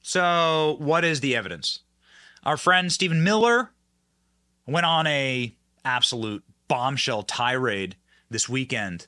[0.01, 1.82] So, what is the evidence?
[2.45, 3.71] Our friend Stephen Miller
[4.67, 7.95] went on a absolute bombshell tirade
[8.29, 9.07] this weekend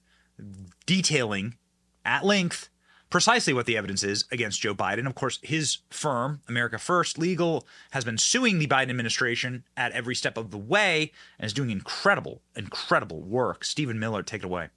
[0.86, 1.58] detailing
[2.06, 2.70] at length
[3.10, 5.06] precisely what the evidence is against Joe Biden.
[5.06, 10.16] Of course, his firm, America First Legal, has been suing the Biden administration at every
[10.16, 13.66] step of the way and is doing incredible, incredible work.
[13.66, 14.70] Stephen Miller, take it away.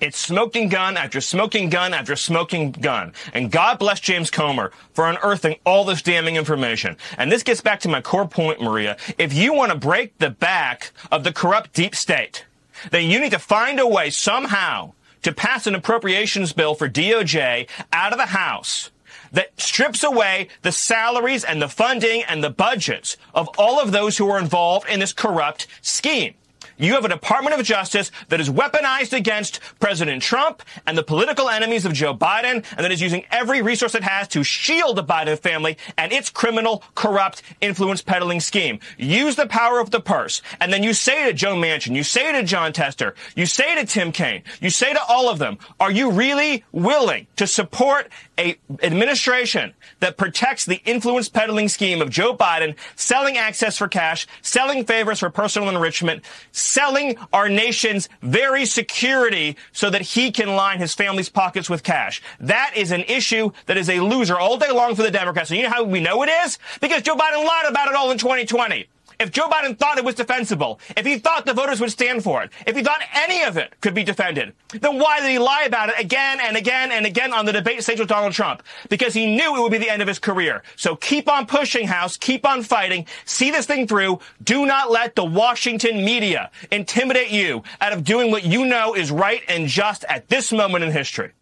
[0.00, 3.12] It's smoking gun after smoking gun after smoking gun.
[3.32, 6.96] And God bless James Comer for unearthing all this damning information.
[7.18, 8.96] And this gets back to my core point, Maria.
[9.18, 12.46] If you want to break the back of the corrupt deep state,
[12.90, 17.68] then you need to find a way somehow to pass an appropriations bill for DOJ
[17.92, 18.90] out of the House
[19.32, 24.18] that strips away the salaries and the funding and the budgets of all of those
[24.18, 26.34] who are involved in this corrupt scheme.
[26.78, 31.48] You have a Department of Justice that is weaponized against President Trump and the political
[31.48, 35.04] enemies of Joe Biden, and that is using every resource it has to shield the
[35.04, 38.78] Biden family and its criminal, corrupt, influence peddling scheme.
[38.98, 40.42] Use the power of the purse.
[40.60, 43.86] And then you say to Joe Manchin, you say to Jon Tester, you say to
[43.86, 48.08] Tim Kaine, you say to all of them, are you really willing to support
[48.38, 54.26] a administration that protects the influence peddling scheme of Joe Biden, selling access for cash,
[54.42, 56.22] selling favors for personal enrichment,
[56.66, 62.22] selling our nation's very security so that he can line his family's pockets with cash.
[62.40, 65.50] That is an issue that is a loser all day long for the Democrats.
[65.50, 66.58] And you know how we know it is?
[66.80, 68.86] Because Joe Biden lied about it all in 2020.
[69.18, 72.42] If Joe Biden thought it was defensible, if he thought the voters would stand for
[72.42, 75.64] it, if he thought any of it could be defended, then why did he lie
[75.64, 78.62] about it again and again and again on the debate stage with Donald Trump?
[78.90, 80.62] Because he knew it would be the end of his career.
[80.76, 82.16] So keep on pushing, House.
[82.16, 83.06] Keep on fighting.
[83.24, 84.20] See this thing through.
[84.42, 89.10] Do not let the Washington media intimidate you out of doing what you know is
[89.10, 91.32] right and just at this moment in history.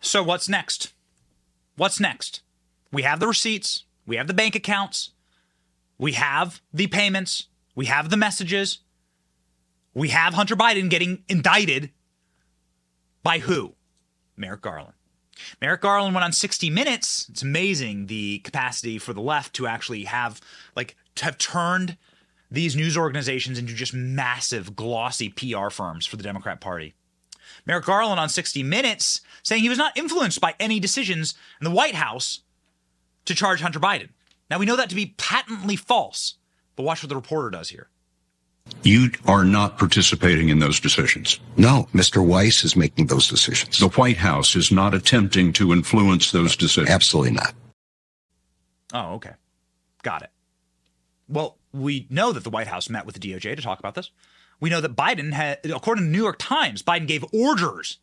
[0.00, 0.92] So what's next?
[1.76, 2.42] What's next?
[2.90, 3.84] We have the receipts.
[4.06, 5.11] We have the bank accounts.
[5.98, 8.78] We have the payments, we have the messages,
[9.94, 11.90] we have Hunter Biden getting indicted
[13.22, 13.74] by who?
[14.36, 14.94] Merrick Garland.
[15.60, 17.26] Merrick Garland went on 60 Minutes.
[17.28, 20.40] It's amazing the capacity for the left to actually have,
[20.74, 21.96] like, to have turned
[22.50, 26.94] these news organizations into just massive, glossy PR firms for the Democrat Party.
[27.66, 31.70] Merrick Garland on 60 Minutes saying he was not influenced by any decisions in the
[31.70, 32.40] White House
[33.24, 34.10] to charge Hunter Biden.
[34.52, 36.34] Now, we know that to be patently false,
[36.76, 37.88] but watch what the reporter does here.
[38.82, 41.40] You are not participating in those decisions.
[41.56, 42.22] No, Mr.
[42.22, 43.78] Weiss is making those decisions.
[43.78, 46.90] The White House is not attempting to influence those decisions.
[46.90, 47.54] Absolutely not.
[48.92, 49.30] Oh, okay.
[50.02, 50.30] Got it.
[51.30, 54.10] Well, we know that the White House met with the DOJ to talk about this.
[54.60, 58.00] We know that Biden had, according to the New York Times, Biden gave orders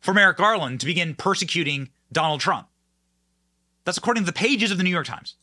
[0.00, 2.66] for Merrick Garland to begin persecuting Donald Trump.
[3.84, 5.36] That's according to the pages of the New York Times.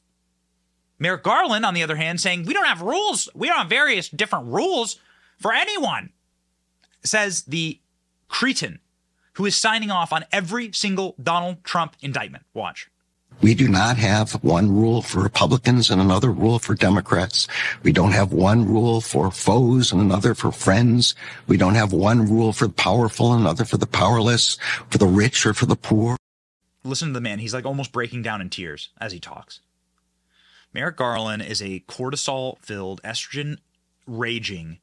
[1.00, 3.30] Merrick Garland, on the other hand, saying we don't have rules.
[3.36, 5.00] We don't have various different rules
[5.38, 6.12] for anyone,
[7.04, 7.80] says the
[8.28, 8.80] cretin
[9.34, 12.44] who is signing off on every single Donald Trump indictment.
[12.54, 12.90] Watch.
[13.42, 17.48] We do not have one rule for Republicans and another rule for Democrats.
[17.84, 21.14] We don't have one rule for foes and another for friends.
[21.46, 24.58] We don't have one rule for the powerful and another for the powerless,
[24.90, 26.18] for the rich or for the poor.
[26.84, 27.38] Listen to the man.
[27.38, 29.60] He's like almost breaking down in tears as he talks.
[30.78, 33.58] Merrick Garland is a cortisol filled, estrogen
[34.06, 34.78] raging,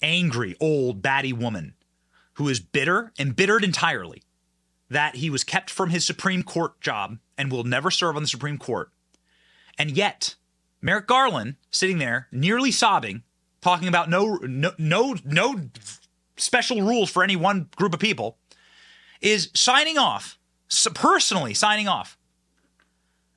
[0.00, 1.74] angry, old, batty woman
[2.36, 4.22] who is bitter, embittered entirely
[4.88, 8.26] that he was kept from his Supreme Court job and will never serve on the
[8.26, 8.90] Supreme Court.
[9.76, 10.36] And yet,
[10.80, 13.22] Merrick Garland sitting there, nearly sobbing,
[13.60, 15.60] talking about no no no no
[16.38, 18.38] special rules for any one group of people,
[19.20, 20.38] is signing off,
[20.94, 22.16] personally signing off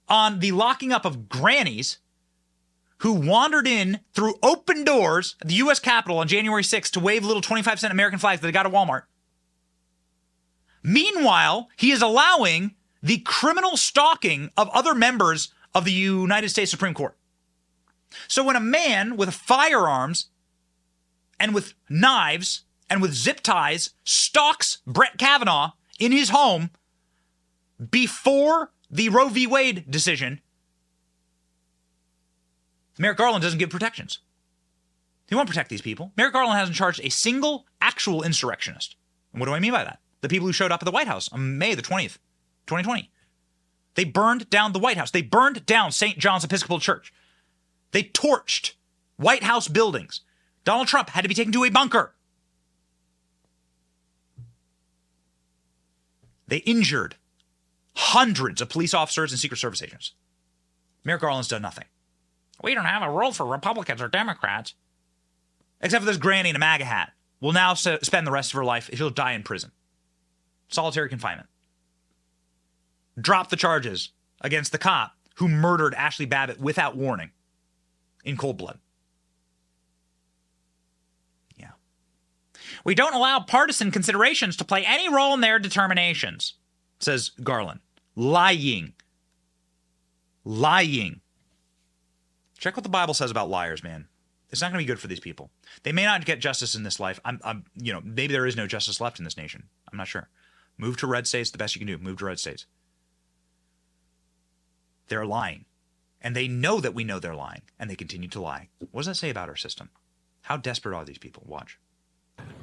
[0.07, 1.97] on the locking up of grannies
[2.99, 5.79] who wandered in through open doors at the U.S.
[5.79, 8.71] Capitol on January 6th to wave little 25 cent American flags that they got at
[8.71, 9.03] Walmart.
[10.81, 16.93] Meanwhile, he is allowing the criminal stalking of other members of the United States Supreme
[16.93, 17.15] Court.
[18.27, 20.27] So when a man with firearms
[21.39, 26.69] and with knives and with zip ties stalks Brett Kavanaugh in his home
[27.91, 29.45] before the Roe v.
[29.45, 30.39] Wade decision,
[32.97, 34.19] Merrick Garland doesn't give protections.
[35.27, 36.13] He won't protect these people.
[36.15, 38.95] Merrick Garland hasn't charged a single actual insurrectionist.
[39.33, 39.99] And what do I mean by that?
[40.21, 42.17] The people who showed up at the White House on May the 20th,
[42.67, 43.11] 2020.
[43.95, 45.11] They burned down the White House.
[45.11, 46.17] They burned down St.
[46.17, 47.13] John's Episcopal Church.
[47.91, 48.73] They torched
[49.17, 50.21] White House buildings.
[50.63, 52.13] Donald Trump had to be taken to a bunker.
[56.47, 57.15] They injured
[57.95, 60.11] hundreds of police officers and Secret Service agents.
[61.03, 61.85] Merrick Garland's done nothing.
[62.61, 64.73] We don't have a rule for Republicans or Democrats.
[65.81, 68.65] Except for this granny in a MAGA hat will now spend the rest of her
[68.65, 69.71] life, she'll die in prison.
[70.69, 71.49] Solitary confinement.
[73.19, 74.09] Drop the charges
[74.41, 77.31] against the cop who murdered Ashley Babbitt without warning
[78.23, 78.79] in cold blood.
[81.57, 81.71] Yeah.
[82.83, 86.55] We don't allow partisan considerations to play any role in their determinations,
[86.99, 87.81] says Garland
[88.15, 88.93] lying.
[90.43, 91.21] Lying.
[92.57, 94.07] Check what the Bible says about liars, man.
[94.49, 95.49] It's not going to be good for these people.
[95.83, 97.19] They may not get justice in this life.
[97.25, 99.63] I'm, I'm, you know, maybe there is no justice left in this nation.
[99.91, 100.29] I'm not sure.
[100.77, 101.97] Move to red states, the best you can do.
[101.97, 102.65] Move to red states.
[105.07, 105.65] They're lying.
[106.21, 108.69] And they know that we know they're lying, and they continue to lie.
[108.91, 109.89] What does that say about our system?
[110.43, 111.43] How desperate are these people?
[111.45, 111.79] Watch.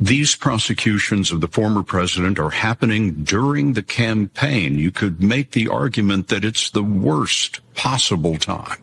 [0.01, 4.77] These prosecutions of the former president are happening during the campaign.
[4.77, 8.79] You could make the argument that it's the worst possible time.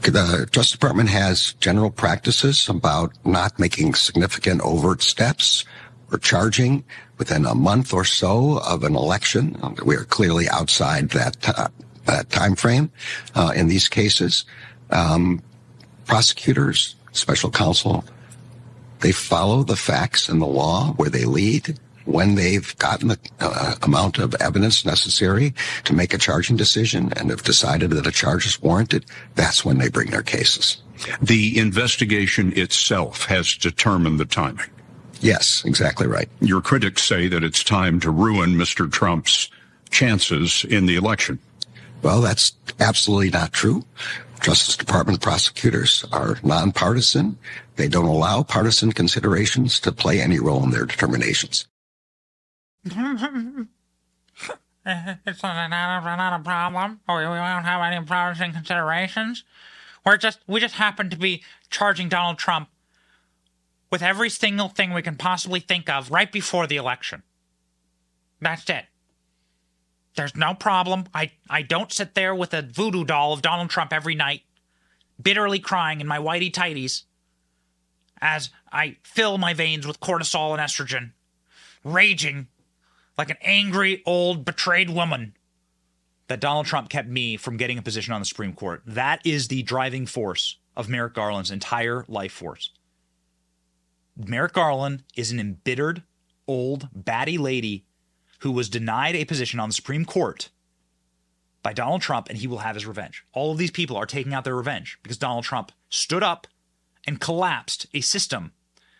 [0.00, 5.66] The Justice Department has general practices about not making significant overt steps
[6.10, 6.84] or charging
[7.18, 9.60] within a month or so of an election.
[9.84, 11.68] We are clearly outside that uh,
[12.06, 12.90] that time frame
[13.34, 14.44] uh, in these cases.
[14.90, 15.42] Um,
[16.06, 18.04] prosecutors, special counsel,
[19.00, 23.74] they follow the facts and the law where they lead when they've gotten the uh,
[23.82, 25.52] amount of evidence necessary
[25.84, 29.78] to make a charging decision and have decided that a charge is warranted, that's when
[29.78, 30.78] they bring their cases.
[31.20, 34.70] The investigation itself has determined the timing.
[35.20, 36.28] Yes, exactly right.
[36.40, 38.90] Your critics say that it's time to ruin Mr.
[38.90, 39.50] Trump's
[39.90, 41.38] chances in the election.
[42.02, 43.84] Well, that's absolutely not true.
[44.46, 47.36] Justice Department prosecutors are nonpartisan.
[47.74, 51.66] They don't allow partisan considerations to play any role in their determinations.
[52.86, 53.02] it's
[55.42, 57.00] not, not a problem.
[57.08, 59.42] Oh, we, we won't have any partisan considerations.
[60.04, 62.68] We're just we just happen to be charging Donald Trump
[63.90, 67.24] with every single thing we can possibly think of right before the election.
[68.40, 68.84] That's it.
[70.16, 71.04] There's no problem.
[71.14, 74.42] I, I don't sit there with a voodoo doll of Donald Trump every night,
[75.22, 77.04] bitterly crying in my whitey tighties
[78.20, 81.12] as I fill my veins with cortisol and estrogen,
[81.84, 82.48] raging
[83.18, 85.34] like an angry old betrayed woman
[86.28, 88.82] that Donald Trump kept me from getting a position on the Supreme Court.
[88.84, 92.70] That is the driving force of Merrick Garland's entire life force.
[94.16, 96.02] Merrick Garland is an embittered,
[96.48, 97.85] old, batty lady
[98.46, 100.50] who was denied a position on the Supreme Court
[101.64, 103.24] by Donald Trump, and he will have his revenge.
[103.32, 106.46] All of these people are taking out their revenge because Donald Trump stood up
[107.08, 108.52] and collapsed a system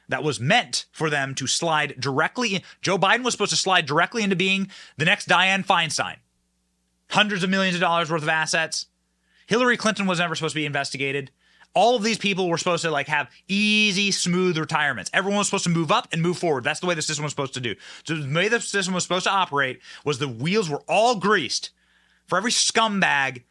[0.08, 2.62] that was meant for them to slide directly in.
[2.82, 6.16] Joe Biden was supposed to slide directly into being the next Dianne Feinstein.
[7.10, 8.86] Hundreds of millions of dollars worth of assets.
[9.46, 11.30] Hillary Clinton was never supposed to be investigated
[11.76, 15.10] all of these people were supposed to like have easy, smooth retirements.
[15.12, 16.64] Everyone was supposed to move up and move forward.
[16.64, 17.76] That's the way the system was supposed to do.
[18.04, 21.70] So the way the system was supposed to operate was the wheels were all greased
[22.26, 23.42] for every scumbag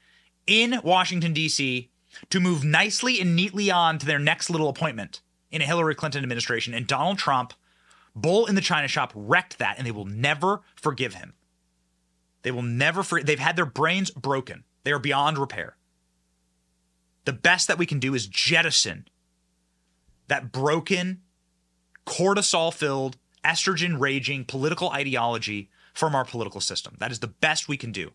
[0.47, 1.91] in Washington D.C.
[2.31, 5.21] to move nicely and neatly on to their next little appointment
[5.51, 6.73] in a Hillary Clinton administration.
[6.73, 7.53] And Donald Trump,
[8.15, 11.33] bull in the china shop, wrecked that, and they will never forgive him.
[12.41, 13.03] They will never.
[13.03, 14.63] For- they've had their brains broken.
[14.83, 15.77] They are beyond repair
[17.25, 19.07] the best that we can do is jettison
[20.27, 21.21] that broken,
[22.05, 26.95] cortisol filled, estrogen raging political ideology from our political system.
[26.99, 28.11] That is the best we can do.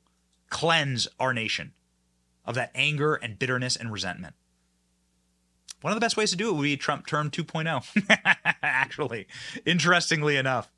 [0.48, 1.72] Cleanse our nation
[2.44, 4.34] of that anger and bitterness and resentment.
[5.80, 9.26] One of the best ways to do it would be Trump term 2.0, actually,
[9.64, 10.70] interestingly enough.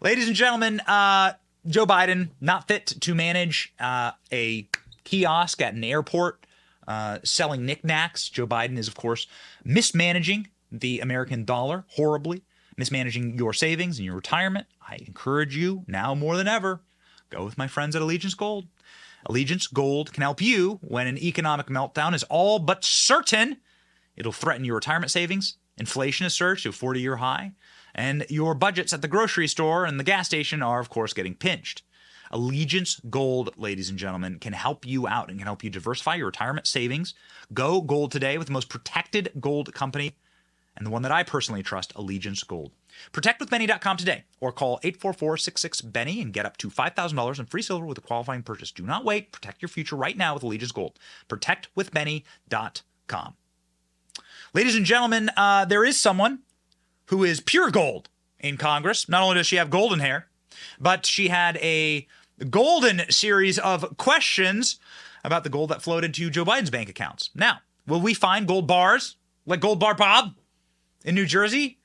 [0.00, 1.34] Ladies and gentlemen, uh,
[1.66, 4.68] Joe Biden not fit to manage uh, a
[5.04, 6.44] kiosk at an airport
[6.86, 8.28] uh, selling knickknacks.
[8.28, 9.26] Joe Biden is, of course,
[9.64, 12.42] mismanaging the American dollar horribly,
[12.76, 14.66] mismanaging your savings and your retirement.
[14.86, 16.82] I encourage you now more than ever
[17.30, 18.66] go with my friends at Allegiance Gold.
[19.26, 23.58] Allegiance Gold can help you when an economic meltdown is all but certain.
[24.16, 25.56] It'll threaten your retirement savings.
[25.76, 27.52] Inflation has surged to a 40 year high,
[27.94, 31.34] and your budgets at the grocery store and the gas station are, of course, getting
[31.34, 31.82] pinched.
[32.34, 36.26] Allegiance Gold, ladies and gentlemen, can help you out and can help you diversify your
[36.26, 37.14] retirement savings.
[37.52, 40.16] Go gold today with the most protected gold company
[40.76, 42.72] and the one that I personally trust, Allegiance Gold.
[43.12, 48.00] ProtectWithBenny.com today or call 844-66-BENNY and get up to $5,000 in free silver with a
[48.00, 48.72] qualifying purchase.
[48.72, 49.30] Do not wait.
[49.30, 50.98] Protect your future right now with Allegiance Gold.
[51.28, 53.34] ProtectWithBenny.com.
[54.52, 56.40] Ladies and gentlemen, uh, there is someone
[57.06, 58.08] who is pure gold
[58.40, 59.08] in Congress.
[59.08, 60.26] Not only does she have golden hair,
[60.80, 62.08] but she had a
[62.50, 64.78] golden series of questions
[65.22, 67.30] about the gold that flowed into Joe Biden's bank accounts.
[67.34, 69.16] Now, will we find gold bars
[69.46, 70.34] like Gold Bar Bob
[71.04, 71.78] in New Jersey?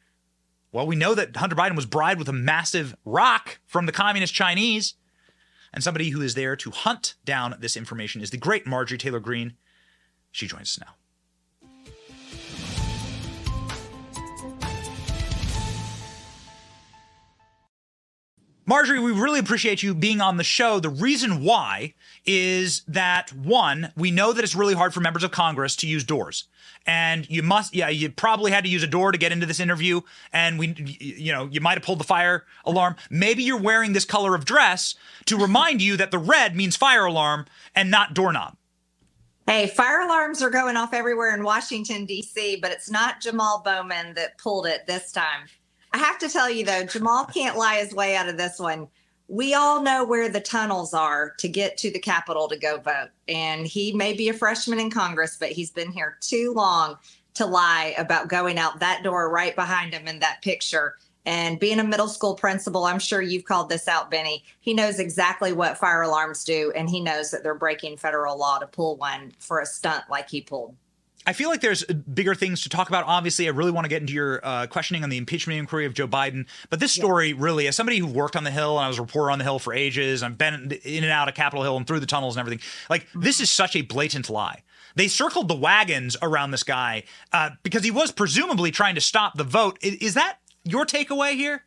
[0.71, 4.33] Well, we know that Hunter Biden was bribed with a massive rock from the communist
[4.33, 4.95] Chinese.
[5.73, 9.19] And somebody who is there to hunt down this information is the great Marjorie Taylor
[9.19, 9.53] Greene.
[10.31, 10.93] She joins us now.
[18.69, 20.79] Marjorie, we really appreciate you being on the show.
[20.79, 25.31] The reason why is that one, we know that it's really hard for members of
[25.31, 26.43] Congress to use doors.
[26.85, 29.59] And you must, yeah, you probably had to use a door to get into this
[29.59, 30.01] interview.
[30.31, 32.95] And we, you know, you might have pulled the fire alarm.
[33.09, 34.93] Maybe you're wearing this color of dress
[35.25, 38.55] to remind you that the red means fire alarm and not doorknob.
[39.47, 44.13] Hey, fire alarms are going off everywhere in Washington, D.C., but it's not Jamal Bowman
[44.13, 45.47] that pulled it this time.
[45.91, 48.87] I have to tell you, though, Jamal can't lie his way out of this one.
[49.27, 53.09] We all know where the tunnels are to get to the Capitol to go vote.
[53.27, 56.97] And he may be a freshman in Congress, but he's been here too long
[57.35, 60.95] to lie about going out that door right behind him in that picture.
[61.25, 64.43] And being a middle school principal, I'm sure you've called this out, Benny.
[64.61, 68.57] He knows exactly what fire alarms do, and he knows that they're breaking federal law
[68.57, 70.75] to pull one for a stunt like he pulled.
[71.29, 73.05] I feel like there's bigger things to talk about.
[73.05, 75.93] Obviously, I really want to get into your uh, questioning on the impeachment inquiry of
[75.93, 76.47] Joe Biden.
[76.71, 79.03] But this story, really, as somebody who worked on the Hill and I was a
[79.03, 81.85] reporter on the Hill for ages, I've been in and out of Capitol Hill and
[81.85, 82.65] through the tunnels and everything.
[82.89, 84.63] Like, this is such a blatant lie.
[84.95, 89.37] They circled the wagons around this guy uh, because he was presumably trying to stop
[89.37, 89.77] the vote.
[89.83, 91.63] Is, is that your takeaway here?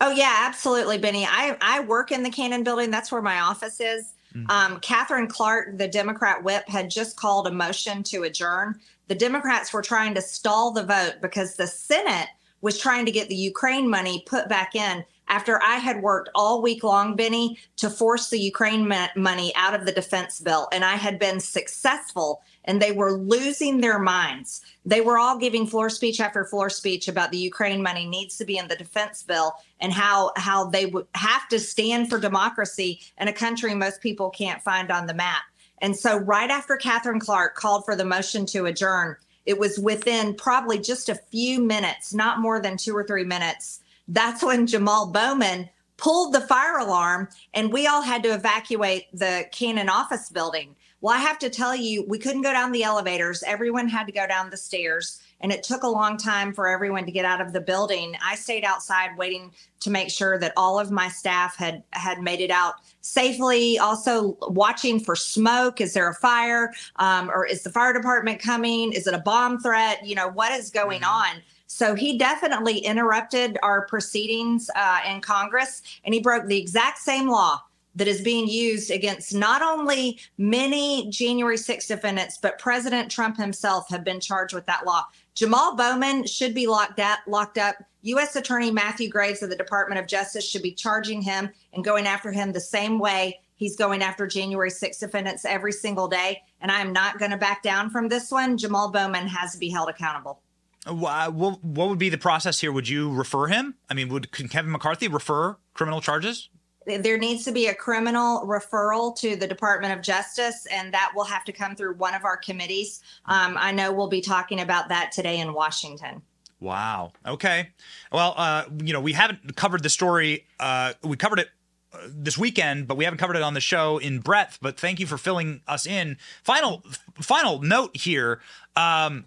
[0.00, 1.24] Oh yeah, absolutely, Benny.
[1.24, 2.90] I I work in the Cannon Building.
[2.90, 4.12] That's where my office is.
[4.38, 4.50] Mm-hmm.
[4.50, 8.78] Um, Katherine Clark, the Democrat whip, had just called a motion to adjourn.
[9.08, 12.28] The Democrats were trying to stall the vote because the Senate
[12.60, 16.62] was trying to get the Ukraine money put back in after I had worked all
[16.62, 20.68] week long, Benny, to force the Ukraine money out of the defense bill.
[20.72, 24.60] And I had been successful, and they were losing their minds.
[24.84, 28.44] They were all giving floor speech after floor speech about the Ukraine money needs to
[28.44, 33.00] be in the defense bill and how, how they would have to stand for democracy
[33.18, 35.42] in a country most people can't find on the map.
[35.80, 39.16] And so, right after Katherine Clark called for the motion to adjourn,
[39.46, 43.80] it was within probably just a few minutes, not more than two or three minutes.
[44.08, 49.46] That's when Jamal Bowman pulled the fire alarm and we all had to evacuate the
[49.52, 50.74] Cannon office building.
[51.00, 53.44] Well, I have to tell you, we couldn't go down the elevators.
[53.44, 57.04] Everyone had to go down the stairs and it took a long time for everyone
[57.04, 58.16] to get out of the building.
[58.24, 62.40] I stayed outside waiting to make sure that all of my staff had had made
[62.40, 63.78] it out safely.
[63.78, 65.80] Also watching for smoke.
[65.80, 66.72] Is there a fire?
[66.96, 68.92] Um, or is the fire department coming?
[68.92, 70.04] Is it a bomb threat?
[70.04, 71.36] You know what is going mm-hmm.
[71.36, 71.42] on?
[71.68, 77.28] So he definitely interrupted our proceedings uh, in Congress, and he broke the exact same
[77.28, 77.60] law
[77.98, 83.88] that is being used against not only many January 6 defendants, but President Trump himself
[83.90, 85.04] have been charged with that law.
[85.34, 87.18] Jamal Bowman should be locked up.
[87.26, 87.74] Locked up.
[88.02, 88.36] U.S.
[88.36, 92.30] Attorney Matthew Graves of the Department of Justice should be charging him and going after
[92.30, 96.40] him the same way he's going after January 6 defendants every single day.
[96.60, 98.56] And I am not going to back down from this one.
[98.56, 100.40] Jamal Bowman has to be held accountable.
[100.86, 102.70] Uh, uh, what, what would be the process here?
[102.70, 103.74] Would you refer him?
[103.90, 106.48] I mean, would Kevin McCarthy refer criminal charges?
[106.96, 111.24] There needs to be a criminal referral to the Department of Justice, and that will
[111.24, 113.02] have to come through one of our committees.
[113.26, 116.22] Um, I know we'll be talking about that today in Washington.
[116.60, 117.12] Wow.
[117.26, 117.70] Okay.
[118.10, 120.46] Well, uh, you know, we haven't covered the story.
[120.58, 121.50] Uh, we covered it
[121.92, 124.58] uh, this weekend, but we haven't covered it on the show in breadth.
[124.60, 126.16] But thank you for filling us in.
[126.42, 126.82] Final,
[127.20, 128.40] final note here.
[128.74, 129.26] Um,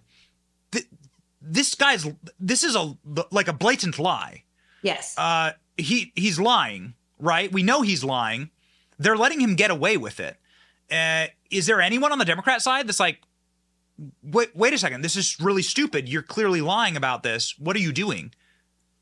[0.71, 0.87] th-
[1.41, 2.05] this guy's.
[2.39, 2.97] This is a
[3.31, 4.43] like a blatant lie.
[4.81, 5.17] Yes.
[5.17, 7.51] Uh, he he's lying right?
[7.51, 8.49] We know he's lying.
[8.99, 10.37] They're letting him get away with it.
[10.91, 13.21] Uh, is there anyone on the Democrat side that's like,
[14.23, 16.09] wait, wait a second, this is really stupid.
[16.09, 17.57] You're clearly lying about this.
[17.57, 18.33] What are you doing?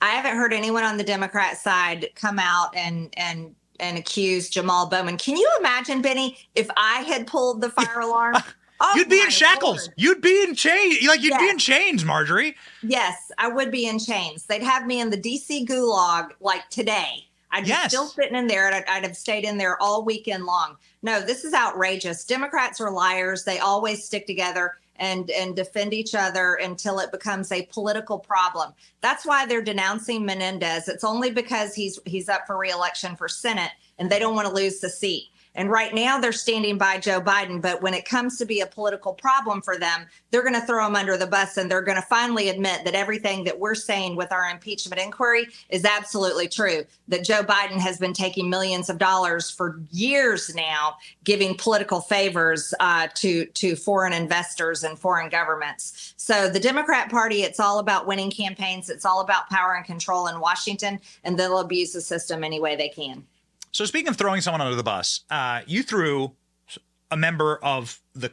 [0.02, 4.88] I haven't heard anyone on the Democrat side come out and and and accuse Jamal
[4.88, 5.18] Bowman.
[5.18, 8.36] Can you imagine, Benny, if I had pulled the fire alarm?
[8.82, 9.88] Oh, you'd be in shackles.
[9.88, 9.94] Lord.
[9.98, 11.06] You'd be in chains.
[11.06, 11.42] Like you'd yes.
[11.42, 12.56] be in chains, Marjorie.
[12.82, 14.46] Yes, I would be in chains.
[14.46, 17.29] They'd have me in the DC gulag like today.
[17.52, 17.86] I'd yes.
[17.86, 20.78] be still sitting in there and I'd, I'd, have stayed in there all weekend long.
[21.02, 22.24] No, this is outrageous.
[22.26, 23.44] Democrats are liars.
[23.44, 28.74] They always stick together and and defend each other until it becomes a political problem.
[29.02, 30.88] That's why they're denouncing Menendez.
[30.88, 34.54] It's only because he's he's up for reelection for Senate and they don't want to
[34.54, 35.30] lose the seat.
[35.60, 37.62] And right now they're standing by Joe Biden.
[37.62, 40.88] But when it comes to be a political problem for them, they're going to throw
[40.88, 44.16] him under the bus and they're going to finally admit that everything that we're saying
[44.16, 46.86] with our impeachment inquiry is absolutely true.
[47.10, 50.96] That Joe Biden has been taking millions of dollars for years now,
[51.26, 56.14] giving political favors uh, to, to foreign investors and foreign governments.
[56.16, 60.28] So the Democrat Party, it's all about winning campaigns, it's all about power and control
[60.28, 63.26] in Washington, and they'll abuse the system any way they can.
[63.72, 66.34] So speaking of throwing someone under the bus, uh, you threw
[67.12, 68.32] a member of the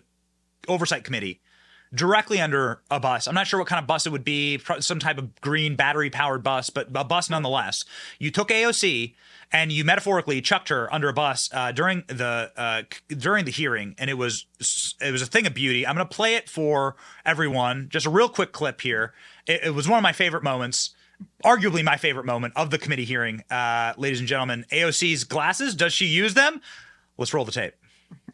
[0.68, 1.41] oversight committee
[1.95, 3.26] directly under a bus.
[3.26, 6.11] I'm not sure what kind of bus it would be, some type of green battery
[6.11, 7.84] powered bus, but a bus nonetheless.
[8.18, 9.14] You took AOC
[9.53, 13.95] and you metaphorically chucked her under a bus uh, during the uh, during the hearing,
[13.99, 14.47] and it was
[15.01, 15.87] it was a thing of beauty.
[15.87, 17.89] I'm going to play it for everyone.
[17.89, 19.14] Just a real quick clip here.
[19.47, 20.96] It, it was one of my favorite moments.
[21.45, 24.64] Arguably my favorite moment of the committee hearing, uh, ladies and gentlemen.
[24.73, 26.61] AOC's glasses, does she use them?
[27.19, 27.75] Let's roll the tape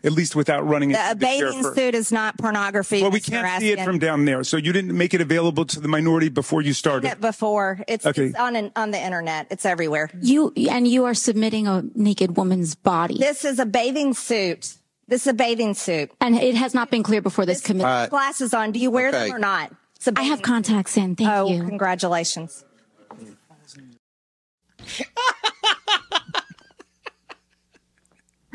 [0.05, 1.77] at least without running The, into a the bathing sheriff.
[1.77, 3.03] suit is not pornography.
[3.03, 3.31] Well, we Mr.
[3.31, 6.29] can't see it from down there, so you didn't make it available to the minority
[6.29, 7.11] before you started.
[7.11, 7.81] It before.
[7.87, 8.27] It's, Okay.
[8.27, 9.47] it's on an, on the internet.
[9.51, 10.11] It's everywhere.
[10.21, 13.19] You and you are submitting a naked woman's body.
[13.19, 14.75] This is a bathing suit.
[15.09, 16.11] This is a bathing suit.
[16.21, 18.05] And it has not been clear before this committee.
[18.05, 18.73] Put glasses on.
[18.73, 19.27] Do you wear okay.
[19.27, 19.73] them or not?
[19.97, 21.15] It's a I have contacts in.
[21.17, 21.65] Thank oh, you.
[21.65, 22.65] congratulations.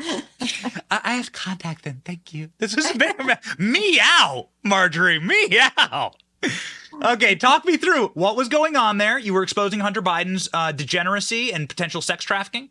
[0.00, 2.02] I, I have contact then.
[2.04, 2.50] Thank you.
[2.58, 5.20] This is very meow, Marjorie.
[5.20, 6.12] Meow.
[7.02, 9.18] Okay, talk me through what was going on there.
[9.18, 12.70] You were exposing Hunter Biden's uh, degeneracy and potential sex trafficking.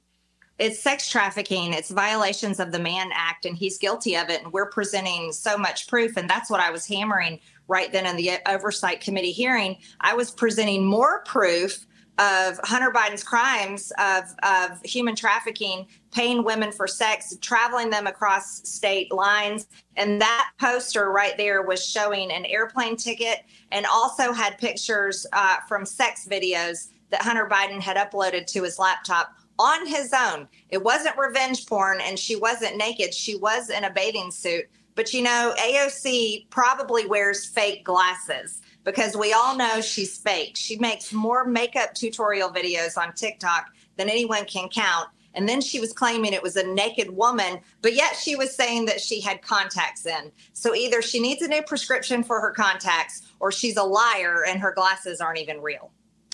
[0.59, 1.73] It's sex trafficking.
[1.73, 4.43] It's violations of the Mann Act, and he's guilty of it.
[4.43, 6.17] And we're presenting so much proof.
[6.17, 9.77] And that's what I was hammering right then in the Oversight Committee hearing.
[10.01, 11.85] I was presenting more proof
[12.19, 18.67] of Hunter Biden's crimes of, of human trafficking, paying women for sex, traveling them across
[18.67, 19.67] state lines.
[19.95, 25.57] And that poster right there was showing an airplane ticket and also had pictures uh,
[25.67, 30.47] from sex videos that Hunter Biden had uploaded to his laptop on his own.
[30.69, 33.13] It wasn't revenge porn and she wasn't naked.
[33.13, 34.65] She was in a bathing suit.
[34.95, 40.55] But you know, AOC probably wears fake glasses because we all know she's fake.
[40.55, 43.67] She makes more makeup tutorial videos on TikTok
[43.97, 45.09] than anyone can count.
[45.33, 48.85] And then she was claiming it was a naked woman, but yet she was saying
[48.85, 50.31] that she had contacts in.
[50.53, 54.57] So either she needs a new prescription for her contacts or she's a liar and
[54.61, 55.91] her glasses aren't even real.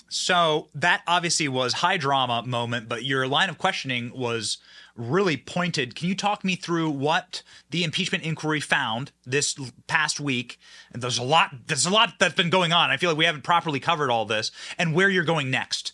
[0.08, 4.58] So that obviously was high drama moment, but your line of questioning was
[4.96, 5.94] really pointed.
[5.94, 10.58] Can you talk me through what the impeachment inquiry found this past week?
[10.92, 11.50] And there's a lot.
[11.66, 12.90] There's a lot that's been going on.
[12.90, 15.92] I feel like we haven't properly covered all this, and where you're going next.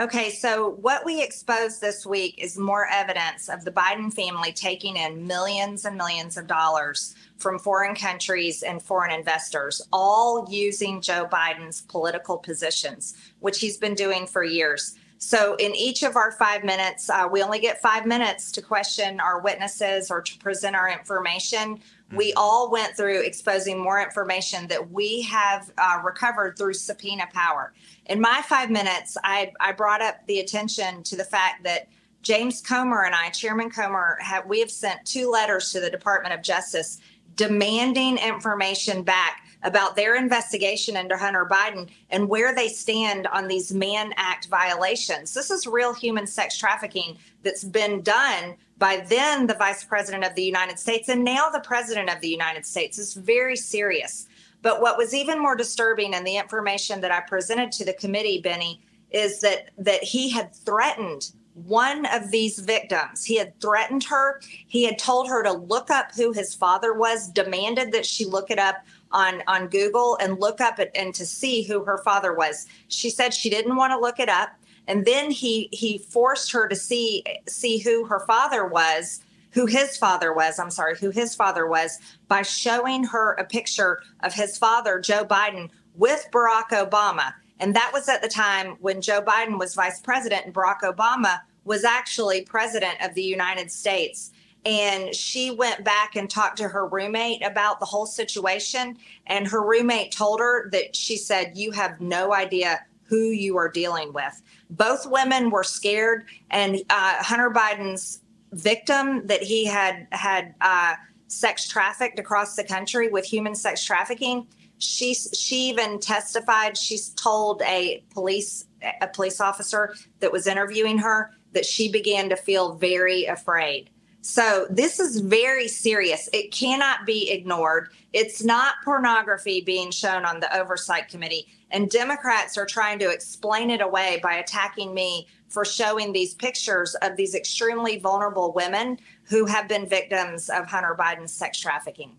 [0.00, 4.96] Okay, so what we exposed this week is more evidence of the Biden family taking
[4.96, 11.26] in millions and millions of dollars from foreign countries and foreign investors, all using Joe
[11.26, 14.94] Biden's political positions, which he's been doing for years.
[15.18, 19.18] So, in each of our five minutes, uh, we only get five minutes to question
[19.18, 21.80] our witnesses or to present our information.
[22.14, 27.72] We all went through exposing more information that we have uh, recovered through subpoena power.
[28.06, 31.88] In my five minutes, I, I brought up the attention to the fact that
[32.22, 36.32] James Comer and I, Chairman Comer, have we have sent two letters to the Department
[36.32, 37.00] of Justice
[37.34, 43.72] demanding information back about their investigation into Hunter Biden and where they stand on these
[43.72, 45.34] Mann Act violations.
[45.34, 50.34] This is real human sex trafficking that's been done by then the Vice President of
[50.34, 52.98] the United States and now the President of the United States.
[52.98, 54.26] It's very serious.
[54.62, 58.40] But what was even more disturbing and the information that I presented to the committee,
[58.40, 58.80] Benny,
[59.10, 61.32] is that that he had threatened
[61.66, 63.24] one of these victims.
[63.24, 64.40] He had threatened her.
[64.68, 68.50] He had told her to look up who his father was, demanded that she look
[68.50, 68.76] it up
[69.12, 72.66] on, on Google and look up it and to see who her father was.
[72.88, 74.50] She said she didn't want to look it up.
[74.86, 79.96] And then he he forced her to see see who her father was, who his
[79.98, 84.56] father was, I'm sorry, who his father was by showing her a picture of his
[84.56, 87.34] father, Joe Biden, with Barack Obama.
[87.60, 91.40] And that was at the time when Joe Biden was vice president and Barack Obama
[91.64, 94.32] was actually president of the United States.
[94.64, 98.98] And she went back and talked to her roommate about the whole situation.
[99.26, 103.70] And her roommate told her that she said, You have no idea who you are
[103.70, 104.42] dealing with.
[104.70, 106.26] Both women were scared.
[106.50, 108.20] And uh, Hunter Biden's
[108.52, 110.94] victim that he had had uh,
[111.28, 114.46] sex trafficked across the country with human sex trafficking
[114.78, 118.66] she she even testified she's told a police
[119.00, 123.90] a police officer that was interviewing her that she began to feel very afraid
[124.28, 126.28] so this is very serious.
[126.34, 127.88] It cannot be ignored.
[128.12, 131.46] It's not pornography being shown on the oversight committee.
[131.70, 136.94] And democrats are trying to explain it away by attacking me for showing these pictures
[136.96, 142.14] of these extremely vulnerable women who have been victims of hunter biden's sex trafficking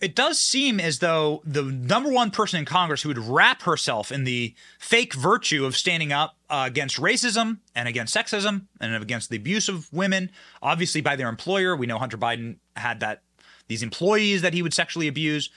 [0.00, 4.12] It does seem as though the number one person in Congress who would wrap herself
[4.12, 9.30] in the fake virtue of standing up uh, against racism and against sexism and against
[9.30, 10.30] the abuse of women,
[10.62, 11.74] obviously by their employer.
[11.74, 13.22] We know Hunter Biden had that
[13.68, 15.48] these employees that he would sexually abuse.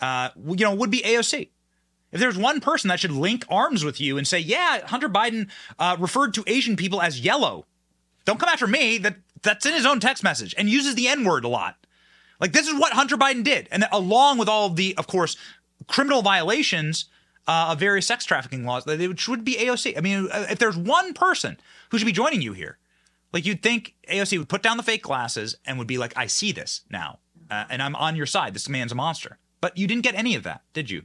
[0.00, 1.48] uh, you know, would be AOC.
[2.12, 5.50] If there's one person that should link arms with you and say, yeah, Hunter Biden
[5.78, 7.66] uh, referred to Asian people as yellow,
[8.24, 8.98] don't come after me.
[8.98, 11.85] That that's in his own text message and uses the N word a lot.
[12.40, 15.36] Like this is what Hunter Biden did, and along with all of the, of course,
[15.86, 17.06] criminal violations
[17.46, 19.96] uh, of various sex trafficking laws, that it should be AOC.
[19.96, 21.58] I mean, uh, if there's one person
[21.90, 22.78] who should be joining you here,
[23.32, 26.26] like you'd think AOC would put down the fake glasses and would be like, I
[26.26, 27.18] see this now,
[27.50, 28.54] uh, and I'm on your side.
[28.54, 29.38] This man's a monster.
[29.60, 31.04] But you didn't get any of that, did you?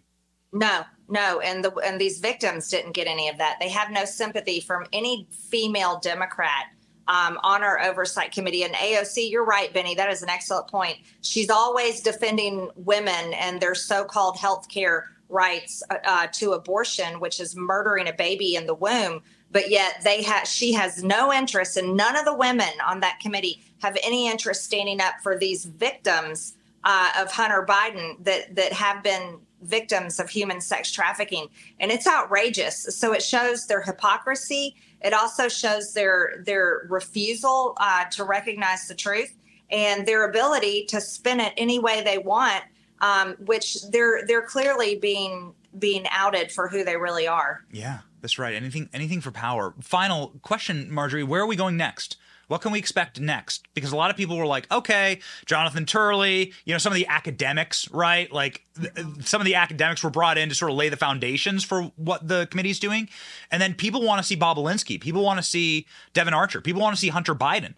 [0.53, 3.57] No, no, and the and these victims didn't get any of that.
[3.61, 6.65] They have no sympathy from any female Democrat
[7.11, 8.63] um, on our oversight committee.
[8.63, 9.95] And AOC, you're right, Benny.
[9.95, 10.97] That is an excellent point.
[11.19, 17.41] She's always defending women and their so-called health care rights uh, uh, to abortion, which
[17.41, 19.21] is murdering a baby in the womb.
[19.51, 23.19] But yet they have she has no interest, and none of the women on that
[23.19, 26.53] committee have any interest standing up for these victims
[26.85, 31.47] uh, of Hunter Biden that that have been victims of human sex trafficking
[31.79, 38.05] and it's outrageous so it shows their hypocrisy it also shows their their refusal uh,
[38.11, 39.35] to recognize the truth
[39.69, 42.63] and their ability to spin it any way they want
[43.01, 47.63] um, which they're they're clearly being being outed for who they really are.
[47.71, 48.53] Yeah that's right.
[48.53, 49.73] Anything anything for power.
[49.81, 52.17] Final question marjorie where are we going next
[52.51, 53.65] what can we expect next?
[53.75, 57.07] Because a lot of people were like, okay, Jonathan Turley, you know, some of the
[57.07, 58.29] academics, right?
[58.29, 58.91] Like th-
[59.21, 62.27] some of the academics were brought in to sort of lay the foundations for what
[62.27, 63.07] the committee's doing.
[63.51, 64.99] And then people want to see Bobulinski.
[64.99, 66.59] People want to see Devon Archer.
[66.59, 67.75] People want to see Hunter Biden.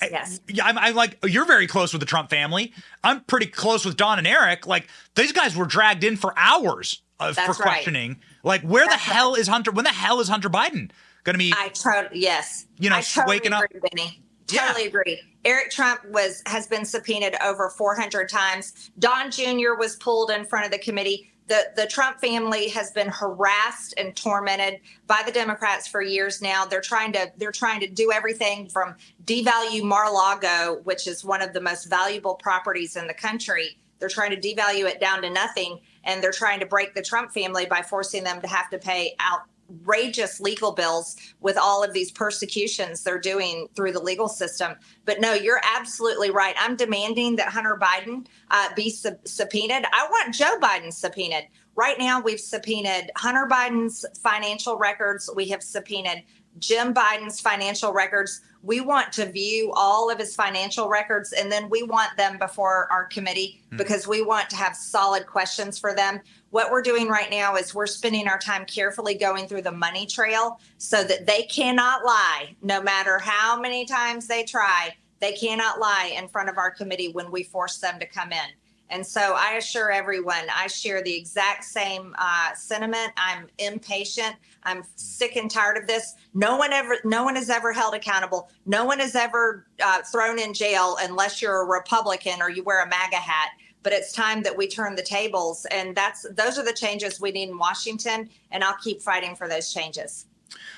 [0.00, 0.40] Yes.
[0.62, 2.72] I'm, I'm, like, you're very close with the Trump family.
[3.02, 4.66] I'm pretty close with Don and Eric.
[4.66, 8.12] Like, these guys were dragged in for hours uh, of, for questioning.
[8.12, 8.18] Right.
[8.42, 9.40] Like, where That's the hell right.
[9.40, 9.70] is Hunter?
[9.70, 10.92] When the hell is Hunter Biden?
[11.24, 11.52] Going to be.
[11.56, 12.66] I totally yes.
[12.78, 13.90] You know, I totally waking agree, up.
[13.90, 14.22] Benny.
[14.46, 14.88] Totally yeah.
[14.88, 15.20] agree.
[15.44, 18.90] Eric Trump was has been subpoenaed over 400 times.
[18.98, 19.74] Don Jr.
[19.78, 21.30] was pulled in front of the committee.
[21.46, 26.64] The the Trump family has been harassed and tormented by the Democrats for years now.
[26.64, 28.94] They're trying to they're trying to do everything from
[29.24, 33.78] devalue Mar-a-Lago, which is one of the most valuable properties in the country.
[33.98, 37.32] They're trying to devalue it down to nothing, and they're trying to break the Trump
[37.32, 39.42] family by forcing them to have to pay out
[39.74, 44.74] outrageous legal bills with all of these persecutions they're doing through the legal system.
[45.04, 46.54] But no, you're absolutely right.
[46.58, 49.84] I'm demanding that Hunter Biden uh, be sub- subpoenaed.
[49.92, 51.48] I want Joe Biden subpoenaed.
[51.76, 55.28] Right now, we've subpoenaed Hunter Biden's financial records.
[55.34, 56.24] We have subpoenaed
[56.58, 58.40] Jim Biden's financial records.
[58.62, 62.90] We want to view all of his financial records and then we want them before
[62.90, 63.76] our committee mm-hmm.
[63.76, 66.20] because we want to have solid questions for them.
[66.54, 70.06] What we're doing right now is we're spending our time carefully going through the money
[70.06, 74.94] trail so that they cannot lie, no matter how many times they try.
[75.18, 78.46] They cannot lie in front of our committee when we force them to come in.
[78.88, 83.10] And so I assure everyone, I share the exact same uh, sentiment.
[83.16, 84.36] I'm impatient.
[84.62, 86.14] I'm sick and tired of this.
[86.34, 88.48] No one ever, no one is ever held accountable.
[88.64, 92.84] No one is ever uh, thrown in jail unless you're a Republican or you wear
[92.84, 93.48] a MAGA hat
[93.84, 95.66] but it's time that we turn the tables.
[95.70, 99.48] And that's those are the changes we need in washington and i'll keep fighting for
[99.48, 100.26] those changes.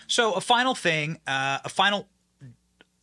[0.06, 2.08] So a final thing uh, a final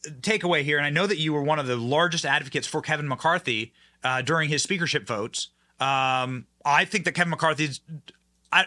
[0.06, 3.08] takeaway here and i know that you were one of the largest advocates for kevin
[3.08, 3.72] mccarthy
[4.04, 5.48] uh, during his speakership votes.
[5.80, 7.80] Um, i think that kevin mccarthy's
[8.52, 8.66] I,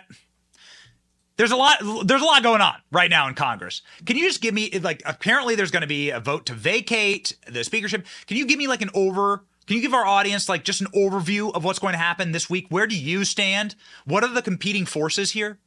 [1.37, 3.83] there's a lot there's a lot going on right now in congress.
[4.07, 7.37] Can you just give me like apparently there's going to be a vote to vacate
[7.47, 8.07] the speakership.
[8.27, 10.87] Can you give me like an over can you give our audience like just an
[10.95, 12.67] overview of what's going to happen this week?
[12.69, 13.75] Where do you stand?
[14.05, 15.59] What are the competing forces here?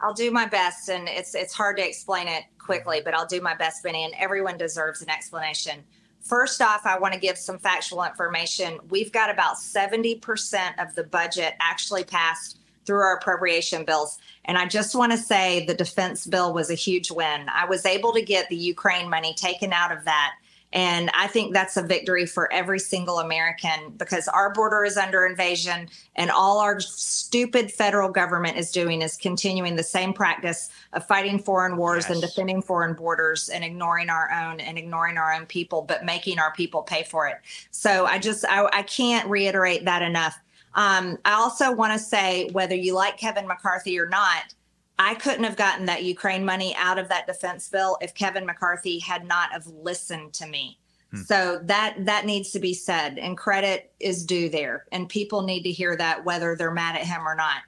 [0.00, 3.40] I'll do my best, and it's it's hard to explain it quickly, but I'll do
[3.40, 4.04] my best, Benny.
[4.04, 5.82] And everyone deserves an explanation.
[6.20, 8.78] First off, I want to give some factual information.
[8.90, 14.18] We've got about 70% of the budget actually passed through our appropriation bills.
[14.44, 17.46] And I just want to say the defense bill was a huge win.
[17.48, 20.34] I was able to get the Ukraine money taken out of that
[20.72, 25.24] and I think that's a victory for every single American because our border is under
[25.24, 31.06] invasion and all our stupid federal government is doing is continuing the same practice of
[31.06, 32.10] fighting foreign wars yes.
[32.10, 36.38] and defending foreign borders and ignoring our own and ignoring our own people, but making
[36.38, 37.36] our people pay for it.
[37.70, 40.38] So I just, I, I can't reiterate that enough.
[40.74, 44.52] Um, I also want to say whether you like Kevin McCarthy or not,
[44.98, 48.98] I couldn't have gotten that Ukraine money out of that defense bill if Kevin McCarthy
[48.98, 50.78] had not have listened to me.
[51.10, 51.22] Hmm.
[51.22, 55.62] So that that needs to be said and credit is due there and people need
[55.64, 57.62] to hear that whether they're mad at him or not.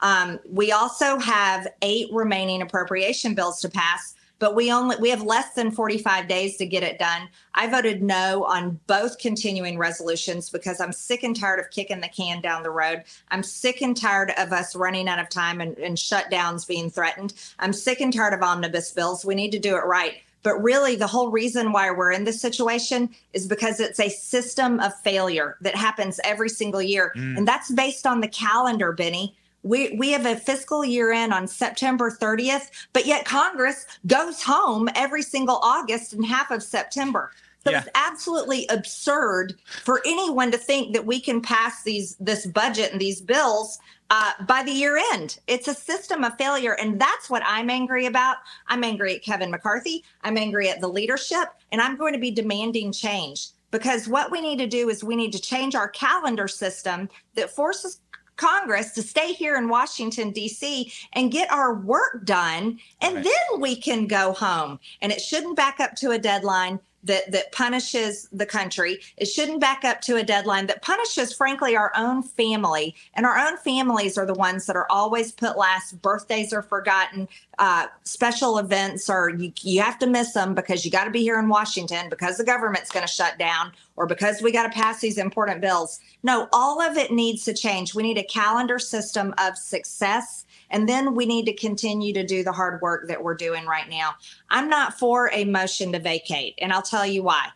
[0.00, 4.14] Um, we also have eight remaining appropriation bills to pass.
[4.38, 7.28] But we only we have less than 45 days to get it done.
[7.54, 12.08] I voted no on both continuing resolutions because I'm sick and tired of kicking the
[12.08, 13.04] can down the road.
[13.30, 17.34] I'm sick and tired of us running out of time and, and shutdowns being threatened.
[17.58, 19.24] I'm sick and tired of omnibus bills.
[19.24, 20.14] We need to do it right.
[20.42, 24.78] But really, the whole reason why we're in this situation is because it's a system
[24.78, 27.12] of failure that happens every single year.
[27.16, 27.38] Mm.
[27.38, 29.34] And that's based on the calendar, Benny.
[29.66, 34.88] We, we have a fiscal year end on September 30th, but yet Congress goes home
[34.94, 37.32] every single August and half of September.
[37.64, 37.80] So Yeah.
[37.80, 39.54] it's absolutely absurd
[39.84, 44.32] for anyone to think that we can pass these this budget and these bills uh,
[44.46, 45.40] by the year end.
[45.48, 48.36] It's a system of failure, and that's what I'm angry about.
[48.68, 50.04] I'm angry at Kevin McCarthy.
[50.22, 54.40] I'm angry at the leadership, and I'm going to be demanding change because what we
[54.40, 58.00] need to do is we need to change our calendar system that forces
[58.36, 62.78] Congress to stay here in Washington, D.C., and get our work done.
[63.00, 64.78] And then we can go home.
[65.00, 69.00] And it shouldn't back up to a deadline that, that punishes the country.
[69.16, 72.94] It shouldn't back up to a deadline that punishes, frankly, our own family.
[73.14, 76.00] And our own families are the ones that are always put last.
[76.02, 77.28] Birthdays are forgotten.
[77.58, 81.22] Uh, special events are, you, you have to miss them because you got to be
[81.22, 84.78] here in Washington because the government's going to shut down or because we got to
[84.78, 86.00] pass these important bills.
[86.22, 87.94] No, all of it needs to change.
[87.94, 90.44] We need a calendar system of success.
[90.70, 93.88] And then we need to continue to do the hard work that we're doing right
[93.88, 94.14] now.
[94.50, 97.48] I'm not for a motion to vacate, and I'll tell you why.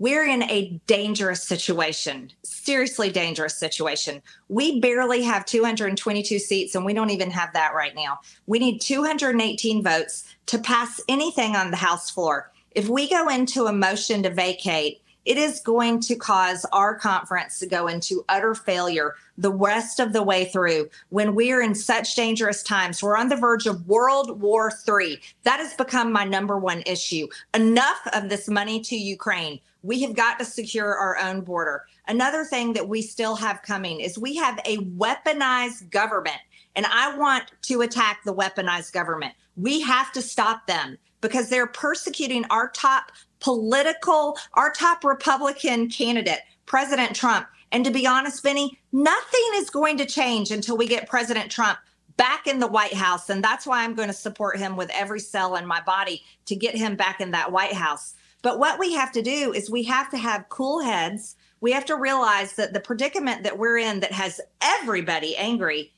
[0.00, 4.22] We're in a dangerous situation, seriously dangerous situation.
[4.48, 8.18] We barely have 222 seats, and we don't even have that right now.
[8.46, 12.50] We need 218 votes to pass anything on the House floor.
[12.72, 17.58] If we go into a motion to vacate, it is going to cause our conference
[17.58, 22.14] to go into utter failure the rest of the way through when we're in such
[22.14, 23.02] dangerous times.
[23.02, 25.20] We're on the verge of World War III.
[25.44, 27.26] That has become my number one issue.
[27.54, 29.60] Enough of this money to Ukraine.
[29.82, 31.84] We have got to secure our own border.
[32.08, 36.40] Another thing that we still have coming is we have a weaponized government,
[36.74, 39.34] and I want to attack the weaponized government.
[39.56, 43.10] We have to stop them because they're persecuting our top
[43.40, 47.46] political, our top Republican candidate, President Trump.
[47.72, 51.78] And to be honest, Benny, nothing is going to change until we get President Trump
[52.18, 53.30] back in the White House.
[53.30, 56.54] And that's why I'm going to support him with every cell in my body to
[56.54, 58.12] get him back in that White House.
[58.42, 61.36] But what we have to do is we have to have cool heads.
[61.62, 65.93] We have to realize that the predicament that we're in that has everybody angry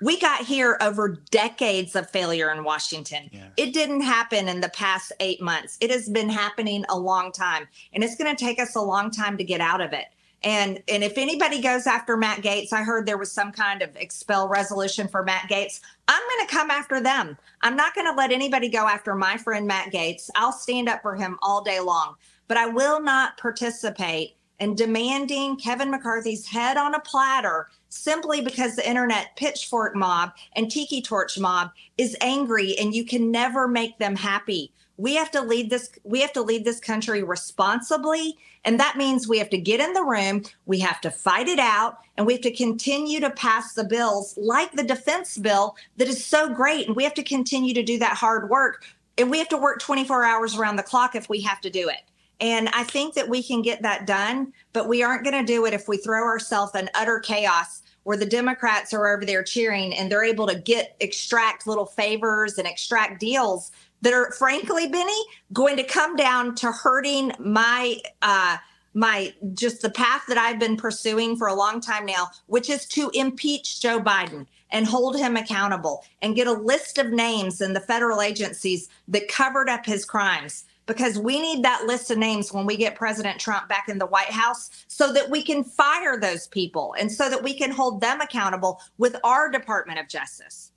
[0.00, 3.30] we got here over decades of failure in Washington.
[3.56, 5.76] It didn't happen in the past eight months.
[5.80, 9.10] It has been happening a long time, and it's going to take us a long
[9.10, 10.06] time to get out of it.
[10.42, 13.96] And and if anybody goes after Matt Gaetz, I heard there was some kind of
[13.96, 15.80] expel resolution for Matt Gaetz.
[16.06, 17.38] I'm going to come after them.
[17.62, 20.28] I'm not going to let anybody go after my friend Matt Gaetz.
[20.36, 22.16] I'll stand up for him all day long,
[22.46, 28.76] but I will not participate in demanding Kevin McCarthy's head on a platter simply because
[28.76, 33.98] the internet pitchfork mob and tiki torch mob is angry and you can never make
[33.98, 34.72] them happy.
[34.96, 39.28] We have to lead this we have to lead this country responsibly and that means
[39.28, 42.32] we have to get in the room, we have to fight it out and we
[42.34, 46.86] have to continue to pass the bills like the defense bill that is so great
[46.86, 48.84] and we have to continue to do that hard work
[49.18, 51.88] and we have to work 24 hours around the clock if we have to do
[51.88, 52.02] it.
[52.40, 55.66] And I think that we can get that done, but we aren't going to do
[55.66, 59.94] it if we throw ourselves in utter chaos where the Democrats are over there cheering
[59.94, 65.20] and they're able to get extract little favors and extract deals that are frankly, Benny,
[65.52, 68.58] going to come down to hurting my uh
[68.94, 72.86] my just the path that I've been pursuing for a long time now, which is
[72.88, 77.72] to impeach Joe Biden and hold him accountable and get a list of names in
[77.72, 82.52] the federal agencies that covered up his crimes because we need that list of names
[82.52, 86.18] when we get President Trump back in the White House so that we can fire
[86.18, 90.72] those people and so that we can hold them accountable with our Department of Justice.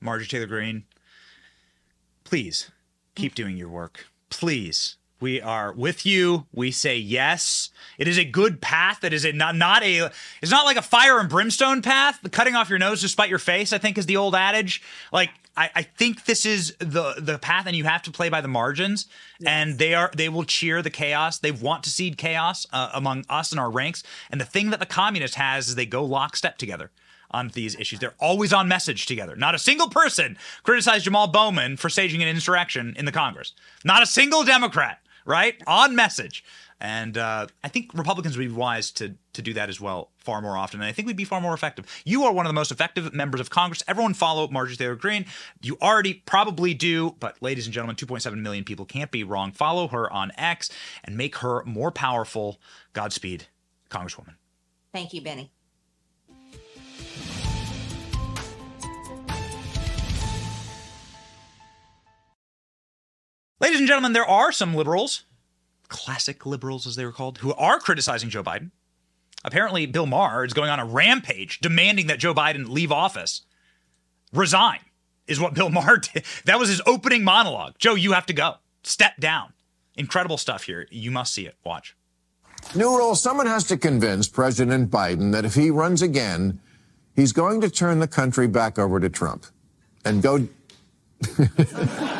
[0.00, 0.84] Marjorie Taylor Greene,
[2.24, 2.70] please
[3.14, 3.36] keep mm.
[3.36, 4.06] doing your work.
[4.30, 4.96] Please.
[5.20, 6.46] We are with you.
[6.52, 7.70] We say yes.
[7.98, 9.00] It is a good path.
[9.00, 10.10] That is a not not a.
[10.40, 12.20] It's not like a fire and brimstone path.
[12.22, 13.72] The cutting off your nose to spite your face.
[13.72, 14.82] I think is the old adage.
[15.12, 18.40] Like I, I think this is the the path, and you have to play by
[18.40, 19.06] the margins.
[19.44, 21.38] And they are they will cheer the chaos.
[21.38, 24.02] They want to seed chaos uh, among us and our ranks.
[24.30, 26.90] And the thing that the communist has is they go lockstep together
[27.30, 27.98] on these issues.
[27.98, 29.36] They're always on message together.
[29.36, 33.52] Not a single person criticized Jamal Bowman for staging an insurrection in the Congress.
[33.84, 35.00] Not a single Democrat
[35.30, 35.54] right?
[35.66, 36.44] On message.
[36.80, 40.40] And uh, I think Republicans would be wise to to do that as well far
[40.40, 40.80] more often.
[40.80, 41.86] And I think we'd be far more effective.
[42.04, 43.82] You are one of the most effective members of Congress.
[43.86, 45.26] Everyone follow Marjorie Taylor Greene.
[45.62, 49.52] You already probably do, but ladies and gentlemen, 2.7 million people can't be wrong.
[49.52, 50.70] Follow her on X
[51.04, 52.58] and make her more powerful.
[52.92, 53.46] Godspeed,
[53.88, 54.34] Congresswoman.
[54.92, 55.52] Thank you, Benny.
[63.60, 65.24] Ladies and gentlemen, there are some liberals,
[65.88, 68.70] classic liberals as they were called, who are criticizing Joe Biden.
[69.44, 73.42] Apparently, Bill Maher is going on a rampage demanding that Joe Biden leave office.
[74.32, 74.78] Resign
[75.26, 76.24] is what Bill Maher did.
[76.46, 77.74] That was his opening monologue.
[77.78, 78.54] Joe, you have to go.
[78.82, 79.52] Step down.
[79.94, 80.86] Incredible stuff here.
[80.90, 81.56] You must see it.
[81.62, 81.94] Watch.
[82.74, 86.60] New rule someone has to convince President Biden that if he runs again,
[87.14, 89.44] he's going to turn the country back over to Trump
[90.02, 90.48] and go.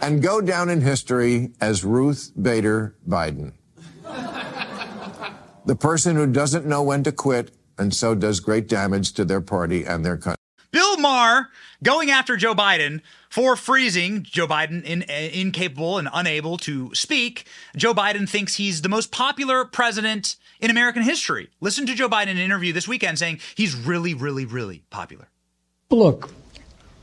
[0.00, 3.52] and go down in history as Ruth Bader Biden.
[5.66, 9.40] the person who doesn't know when to quit and so does great damage to their
[9.40, 10.36] party and their country.
[10.70, 11.48] Bill Maher
[11.82, 17.46] going after Joe Biden for freezing Joe Biden in, uh, incapable and unable to speak.
[17.76, 21.48] Joe Biden thinks he's the most popular president in American history.
[21.60, 25.28] Listen to Joe Biden in an interview this weekend saying he's really, really, really popular.
[25.90, 26.30] Look,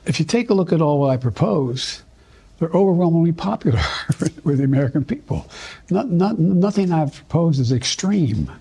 [0.05, 2.03] if you take a look at all what I propose,
[2.59, 3.81] they're overwhelmingly popular
[4.43, 5.49] with the American people.
[5.89, 8.51] Not, not, nothing I've proposed is extreme.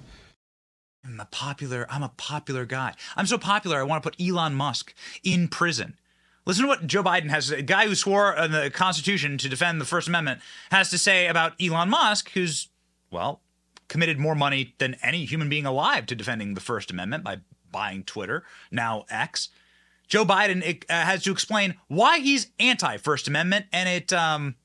[1.04, 1.86] I'm a popular.
[1.90, 2.94] I'm a popular guy.
[3.16, 3.78] I'm so popular.
[3.78, 5.96] I want to put Elon Musk in prison.
[6.46, 9.80] Listen to what Joe Biden has, a guy who swore on the Constitution to defend
[9.80, 10.40] the First Amendment,
[10.70, 12.68] has to say about Elon Musk, who's,
[13.10, 13.40] well,
[13.88, 17.38] committed more money than any human being alive to defending the First Amendment by
[17.70, 19.48] buying Twitter, now X.
[20.08, 23.66] Joe Biden uh, has to explain why he's anti First Amendment.
[23.72, 24.56] And it, um,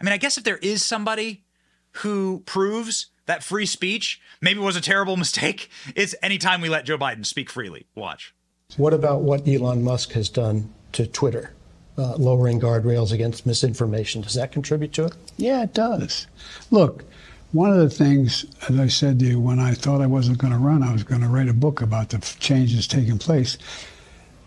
[0.00, 1.44] I mean, I guess if there is somebody
[1.92, 6.98] who proves that free speech maybe was a terrible mistake, it's anytime we let Joe
[6.98, 7.86] Biden speak freely.
[7.94, 8.34] Watch.
[8.76, 11.54] What about what Elon Musk has done to Twitter,
[11.96, 14.20] uh, lowering guardrails against misinformation?
[14.20, 15.14] Does that contribute to it?
[15.38, 16.26] Yeah, it does.
[16.70, 17.04] Look,
[17.52, 20.52] one of the things, as I said to you, when I thought I wasn't going
[20.52, 23.56] to run, I was going to write a book about the changes taking place.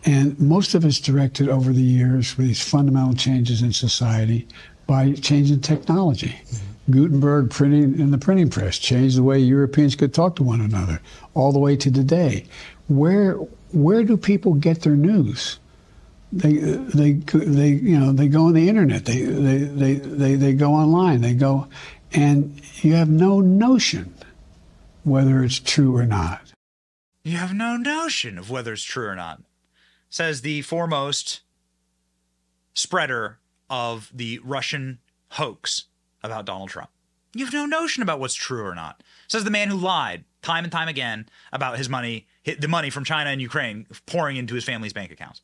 [0.06, 4.48] And most of it's directed over the years with these fundamental changes in society
[4.88, 6.36] by changing technology.
[6.48, 6.66] Mm-hmm.
[6.92, 11.00] Gutenberg printing in the printing press changed the way Europeans could talk to one another,
[11.34, 12.46] all the way to today.
[12.88, 13.34] Where
[13.72, 15.60] where do people get their news?
[16.34, 19.06] They they they you know they go on the internet.
[19.06, 21.22] They they they they, they go online.
[21.22, 21.68] They go,
[22.12, 24.14] and you have no notion
[25.04, 26.52] whether it's true or not.
[27.24, 29.42] You have no notion of whether it's true or not
[30.12, 31.42] says the foremost
[32.76, 33.40] spreader
[33.70, 35.00] of the Russian
[35.30, 35.86] hoax
[36.22, 36.90] about Donald Trump.
[37.34, 39.02] You have no notion about what's true or not.
[39.28, 43.06] Says the man who lied time and time again about his money, the money from
[43.06, 45.42] China and Ukraine pouring into his family's bank accounts.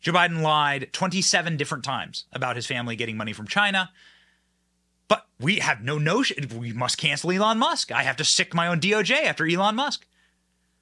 [0.00, 3.90] Joe Biden lied 27 different times about his family getting money from China.
[5.08, 6.48] But we have no notion.
[6.58, 7.92] We must cancel Elon Musk.
[7.92, 10.06] I have to sic my own DOJ after Elon Musk.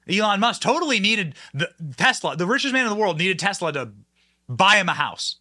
[0.09, 3.91] Elon Musk totally needed the Tesla, the richest man in the world needed Tesla to
[4.47, 5.37] buy him a house.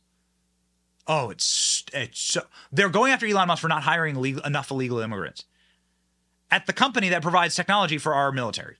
[1.07, 2.43] Oh, it's it's so
[2.73, 5.45] they're going after Elon Musk for not hiring illegal, enough illegal immigrants
[6.51, 8.77] at the company that provides technology for our military.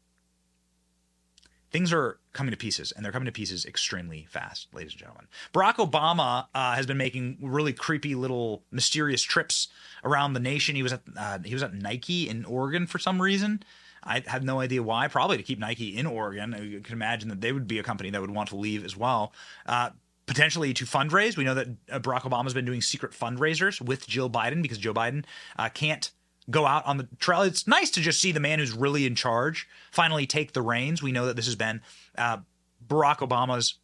[1.71, 5.27] Things are coming to pieces, and they're coming to pieces extremely fast, ladies and gentlemen.
[5.53, 9.69] Barack Obama uh, has been making really creepy little mysterious trips
[10.05, 10.77] around the nation.
[10.77, 13.63] He was at uh, he was at Nike in Oregon for some reason.
[14.07, 15.09] I have no idea why.
[15.09, 16.57] Probably to keep Nike in Oregon.
[16.63, 18.97] You can imagine that they would be a company that would want to leave as
[18.97, 19.33] well.
[19.67, 19.91] Uh,
[20.27, 21.37] potentially to fundraise.
[21.37, 24.95] We know that uh, Barack Obama's been doing secret fundraisers with Jill Biden because Joe
[24.95, 25.25] Biden
[25.59, 26.11] uh, can't
[26.51, 27.43] go out on the trail.
[27.43, 31.03] It's nice to just see the man who's really in charge finally take the reins.
[31.03, 31.81] We know that this has been
[32.17, 32.39] uh,
[32.87, 33.75] Barack Obama's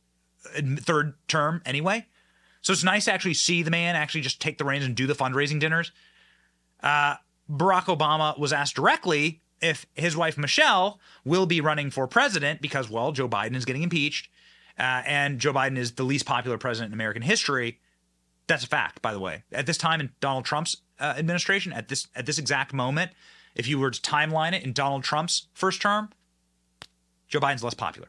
[0.57, 2.07] uh, third term anyway.
[2.61, 5.07] So it's nice to actually see the man actually just take the reins and do
[5.07, 5.91] the fundraising dinners.
[6.81, 7.17] Uh,
[7.51, 12.91] Barack Obama was asked directly if his wife Michelle will be running for president because,
[12.91, 14.29] well, Joe Biden is getting impeached,
[14.79, 17.81] uh, and Joe Biden is the least popular president in American history.
[18.49, 19.45] That's a fact, by the way.
[19.53, 23.13] At this time in Donald Trump's uh, administration, at this at this exact moment,
[23.55, 26.11] if you were to timeline it in Donald Trump's first term,
[27.29, 28.09] Joe Biden's less popular.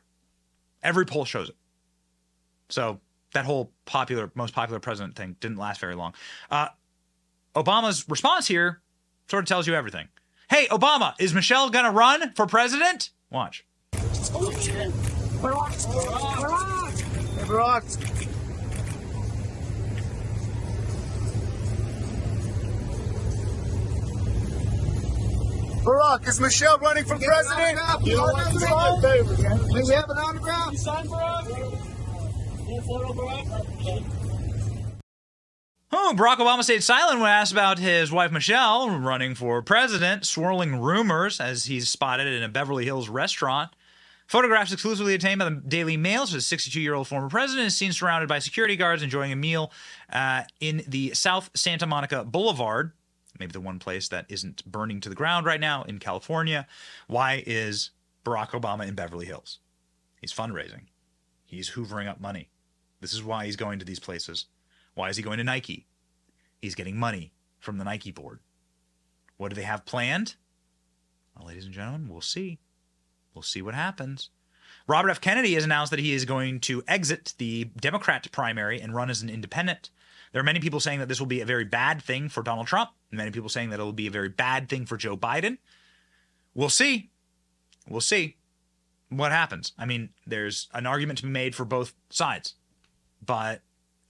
[0.81, 1.55] Every poll shows it.
[2.69, 2.99] So
[3.33, 6.13] that whole popular, most popular president thing didn't last very long.
[6.49, 6.69] Uh,
[7.55, 8.81] Obama's response here
[9.29, 10.07] sort of tells you everything.
[10.53, 13.09] Hey, Obama, is Michelle going to run for president?
[13.31, 13.65] Watch.
[13.91, 14.21] Barack.
[25.83, 26.27] Barack.
[26.27, 27.79] Is Michelle running for president?
[28.03, 28.53] You know what?
[28.53, 29.35] Sign favor.
[29.35, 29.41] Do
[29.79, 30.71] you have an autograph?
[30.71, 31.47] You sign Barack?
[32.69, 34.22] You photo Barack?
[35.95, 40.81] Oh, Barack Obama stayed silent when asked about his wife Michelle running for president, swirling
[40.81, 43.69] rumors as he's spotted in a Beverly Hills restaurant.
[44.25, 47.77] Photographs exclusively obtained by the Daily Mail show the 62 year old former president is
[47.77, 49.71] seen surrounded by security guards enjoying a meal
[50.11, 52.93] uh, in the South Santa Monica Boulevard,
[53.39, 56.65] maybe the one place that isn't burning to the ground right now in California.
[57.05, 57.91] Why is
[58.25, 59.59] Barack Obama in Beverly Hills?
[60.19, 60.85] He's fundraising,
[61.45, 62.49] he's hoovering up money.
[62.99, 64.47] This is why he's going to these places.
[64.95, 65.87] Why is he going to Nike?
[66.61, 68.39] He's getting money from the Nike board.
[69.37, 70.35] What do they have planned?
[71.35, 72.59] Well, ladies and gentlemen, we'll see.
[73.33, 74.29] We'll see what happens.
[74.87, 75.21] Robert F.
[75.21, 79.21] Kennedy has announced that he is going to exit the Democrat primary and run as
[79.21, 79.89] an independent.
[80.31, 82.67] There are many people saying that this will be a very bad thing for Donald
[82.67, 85.57] Trump, many people saying that it will be a very bad thing for Joe Biden.
[86.53, 87.11] We'll see.
[87.87, 88.37] We'll see
[89.09, 89.73] what happens.
[89.77, 92.55] I mean, there's an argument to be made for both sides,
[93.23, 93.61] but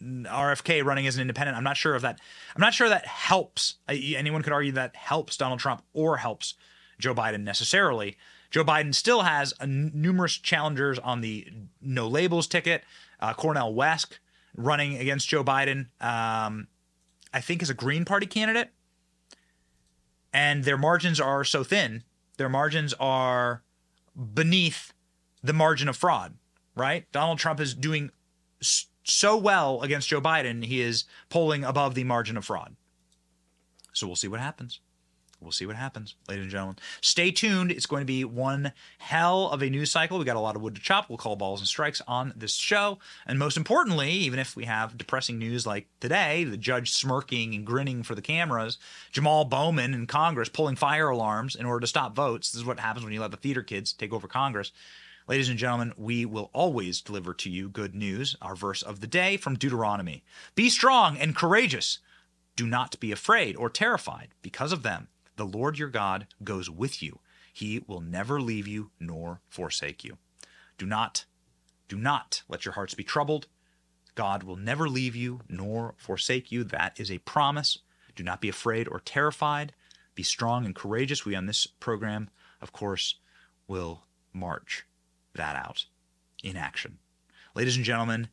[0.04, 2.20] RFK running as an independent, I'm not sure if that
[2.56, 3.76] I'm not sure that helps.
[3.88, 6.56] Anyone could argue that helps Donald Trump or helps
[7.00, 8.18] Joe Biden necessarily.
[8.52, 11.48] Joe Biden still has numerous challengers on the
[11.82, 12.84] no labels ticket.
[13.20, 14.20] Uh, Cornel West
[14.56, 16.68] running against Joe Biden, um,
[17.34, 18.70] I think, is a Green Party candidate,
[20.32, 22.04] and their margins are so thin.
[22.38, 23.64] Their margins are
[24.16, 24.94] beneath
[25.42, 26.36] the margin of fraud.
[26.76, 27.12] Right?
[27.12, 28.12] Donald Trump is doing.
[29.04, 32.76] So well against Joe Biden, he is polling above the margin of fraud.
[33.94, 34.80] So we'll see what happens.
[35.44, 36.78] We'll see what happens, ladies and gentlemen.
[37.02, 37.72] Stay tuned.
[37.72, 40.18] It's going to be one hell of a news cycle.
[40.18, 41.10] We got a lot of wood to chop.
[41.10, 43.00] We'll call balls and strikes on this show.
[43.28, 47.66] And most importantly, even if we have depressing news like today, the judge smirking and
[47.66, 48.78] grinning for the cameras,
[49.12, 52.52] Jamal Bowman in Congress pulling fire alarms in order to stop votes.
[52.52, 54.72] This is what happens when you let the theater kids take over Congress.
[55.26, 58.36] Ladies and gentlemen, we will always deliver to you good news.
[58.42, 60.22] Our verse of the day from Deuteronomy
[60.54, 62.00] Be strong and courageous.
[62.58, 65.08] Do not be afraid or terrified because of them.
[65.38, 67.20] The Lord your God goes with you.
[67.54, 70.18] He will never leave you nor forsake you.
[70.78, 71.24] Do not,
[71.88, 73.48] do not let your hearts be troubled.
[74.16, 76.66] God will never leave you nor forsake you.
[76.66, 77.80] That is a promise.
[78.14, 79.74] Do not be afraid or terrified.
[80.16, 81.26] Be strong and courageous.
[81.26, 82.30] We on this program,
[82.62, 83.16] of course,
[83.70, 84.04] will
[84.34, 84.86] march
[85.36, 85.86] that out
[86.44, 86.98] in action.
[87.56, 88.30] Ladies and gentlemen,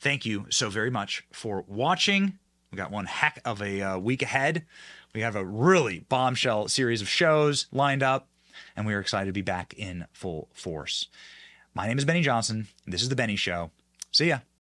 [0.00, 2.38] thank you so very much for watching.
[2.70, 4.64] We got one heck of a uh, week ahead.
[5.14, 8.28] We have a really bombshell series of shows lined up,
[8.74, 11.08] and we are excited to be back in full force.
[11.74, 12.68] My name is Benny Johnson.
[12.86, 13.70] This is The Benny Show.
[14.10, 14.38] See ya.